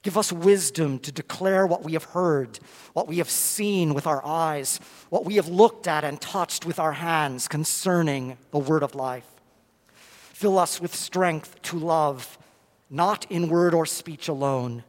Give 0.03 0.19
us 0.19 0.31
wisdom 0.31 0.99
to 0.99 1.13
declare 1.13 1.67
what 1.67 1.83
we 1.83 1.95
have 1.95 2.05
heard, 2.05 2.59
what 2.93 3.09
we 3.09 3.19
have 3.19 3.31
seen 3.31 3.95
with 3.95 4.07
our 4.07 4.25
eyes, 4.25 4.79
what 5.09 5.25
we 5.25 5.37
have 5.37 5.49
looked 5.49 5.89
at 5.89 6.05
and 6.05 6.21
touched 6.21 6.67
with 6.67 6.79
our 6.79 6.93
hands 6.93 7.49
concerning 7.49 8.37
the 8.51 8.59
word 8.59 8.83
of 8.83 8.95
life. 8.95 9.27
Fill 10.35 10.59
us 10.59 10.79
with 10.79 10.95
strength 10.95 11.63
to 11.63 11.79
love, 11.79 12.37
not 12.91 13.25
in 13.31 13.49
word 13.49 13.73
or 13.73 13.87
speech 13.87 14.29
alone, 14.29 14.85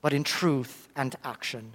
but 0.00 0.14
in 0.14 0.24
truth 0.24 0.88
and 1.00 1.16
action. 1.24 1.72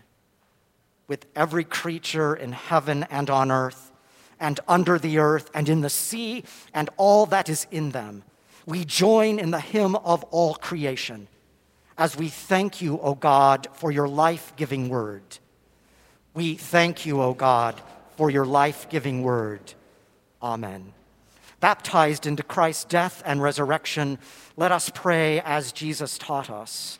With 1.07 1.25
every 1.35 1.63
creature 1.63 2.35
in 2.35 2.51
heaven 2.51 3.07
and 3.09 3.27
on 3.31 3.51
earth, 3.51 3.91
and 4.39 4.59
under 4.67 4.99
the 4.99 5.17
earth, 5.17 5.49
and 5.55 5.67
in 5.67 5.81
the 5.81 5.89
sea, 5.89 6.43
and 6.75 6.91
all 6.97 7.25
that 7.25 7.49
is 7.49 7.65
in 7.71 7.89
them, 7.89 8.23
we 8.67 8.85
join 8.85 9.39
in 9.39 9.49
the 9.49 9.59
hymn 9.59 9.95
of 9.95 10.23
all 10.25 10.53
creation 10.53 11.27
as 11.97 12.15
we 12.15 12.29
thank 12.29 12.81
you, 12.81 12.99
O 12.99 13.15
God, 13.15 13.67
for 13.73 13.91
your 13.91 14.07
life 14.07 14.53
giving 14.57 14.89
word. 14.89 15.23
We 16.33 16.55
thank 16.55 17.05
you, 17.05 17.21
O 17.21 17.33
God, 17.33 17.81
for 18.17 18.29
your 18.29 18.45
life 18.45 18.89
giving 18.89 19.23
word. 19.23 19.73
Amen. 20.43 20.93
Baptized 21.61 22.27
into 22.27 22.43
Christ's 22.43 22.83
death 22.83 23.23
and 23.25 23.41
resurrection, 23.41 24.19
let 24.57 24.71
us 24.71 24.91
pray 24.93 25.39
as 25.41 25.71
Jesus 25.71 26.17
taught 26.17 26.49
us. 26.49 26.99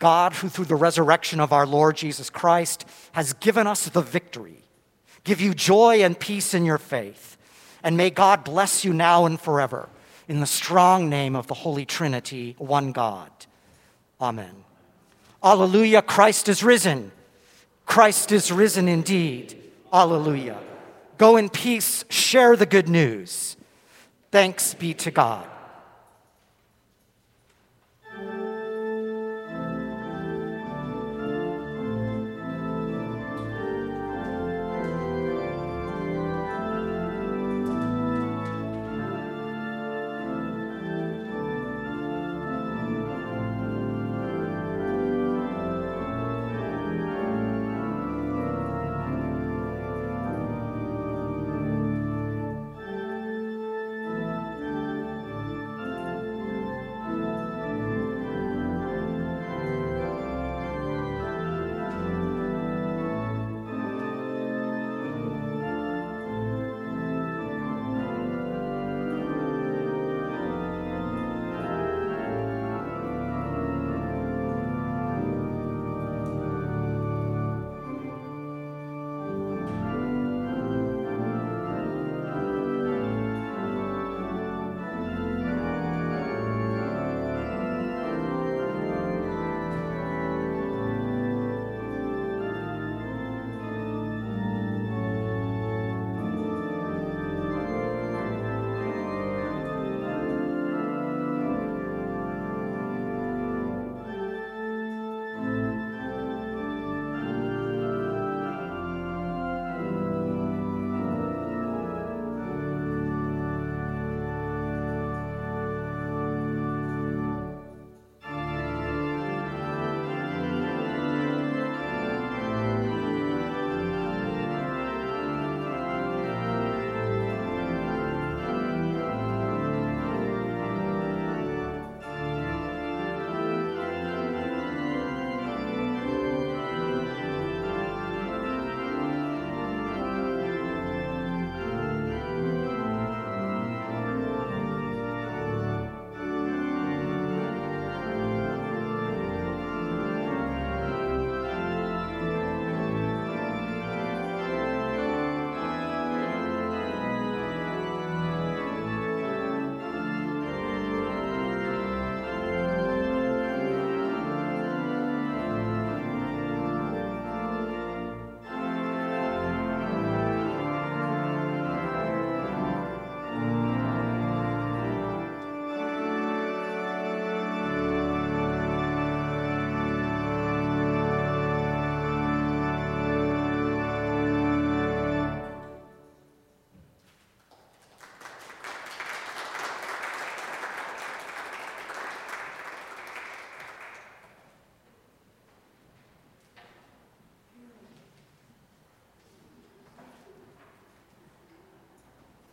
God, 0.00 0.32
who 0.32 0.48
through 0.48 0.64
the 0.64 0.74
resurrection 0.74 1.38
of 1.38 1.52
our 1.52 1.66
Lord 1.66 1.96
Jesus 1.96 2.28
Christ 2.28 2.84
has 3.12 3.34
given 3.34 3.68
us 3.68 3.88
the 3.88 4.02
victory, 4.02 4.64
give 5.22 5.40
you 5.40 5.54
joy 5.54 6.02
and 6.02 6.18
peace 6.18 6.54
in 6.54 6.64
your 6.64 6.78
faith. 6.78 7.36
And 7.84 7.96
may 7.96 8.10
God 8.10 8.42
bless 8.42 8.84
you 8.84 8.92
now 8.92 9.26
and 9.26 9.40
forever 9.40 9.88
in 10.26 10.40
the 10.40 10.46
strong 10.46 11.08
name 11.08 11.36
of 11.36 11.46
the 11.46 11.54
Holy 11.54 11.84
Trinity, 11.84 12.56
one 12.58 12.92
God. 12.92 13.30
Amen. 14.20 14.64
Alleluia, 15.42 16.02
Christ 16.02 16.48
is 16.48 16.62
risen. 16.62 17.12
Christ 17.86 18.32
is 18.32 18.50
risen 18.50 18.88
indeed. 18.88 19.56
Alleluia. 19.92 20.58
Go 21.18 21.36
in 21.36 21.50
peace, 21.50 22.04
share 22.08 22.56
the 22.56 22.66
good 22.66 22.88
news. 22.88 23.56
Thanks 24.30 24.74
be 24.74 24.94
to 24.94 25.10
God. 25.10 25.46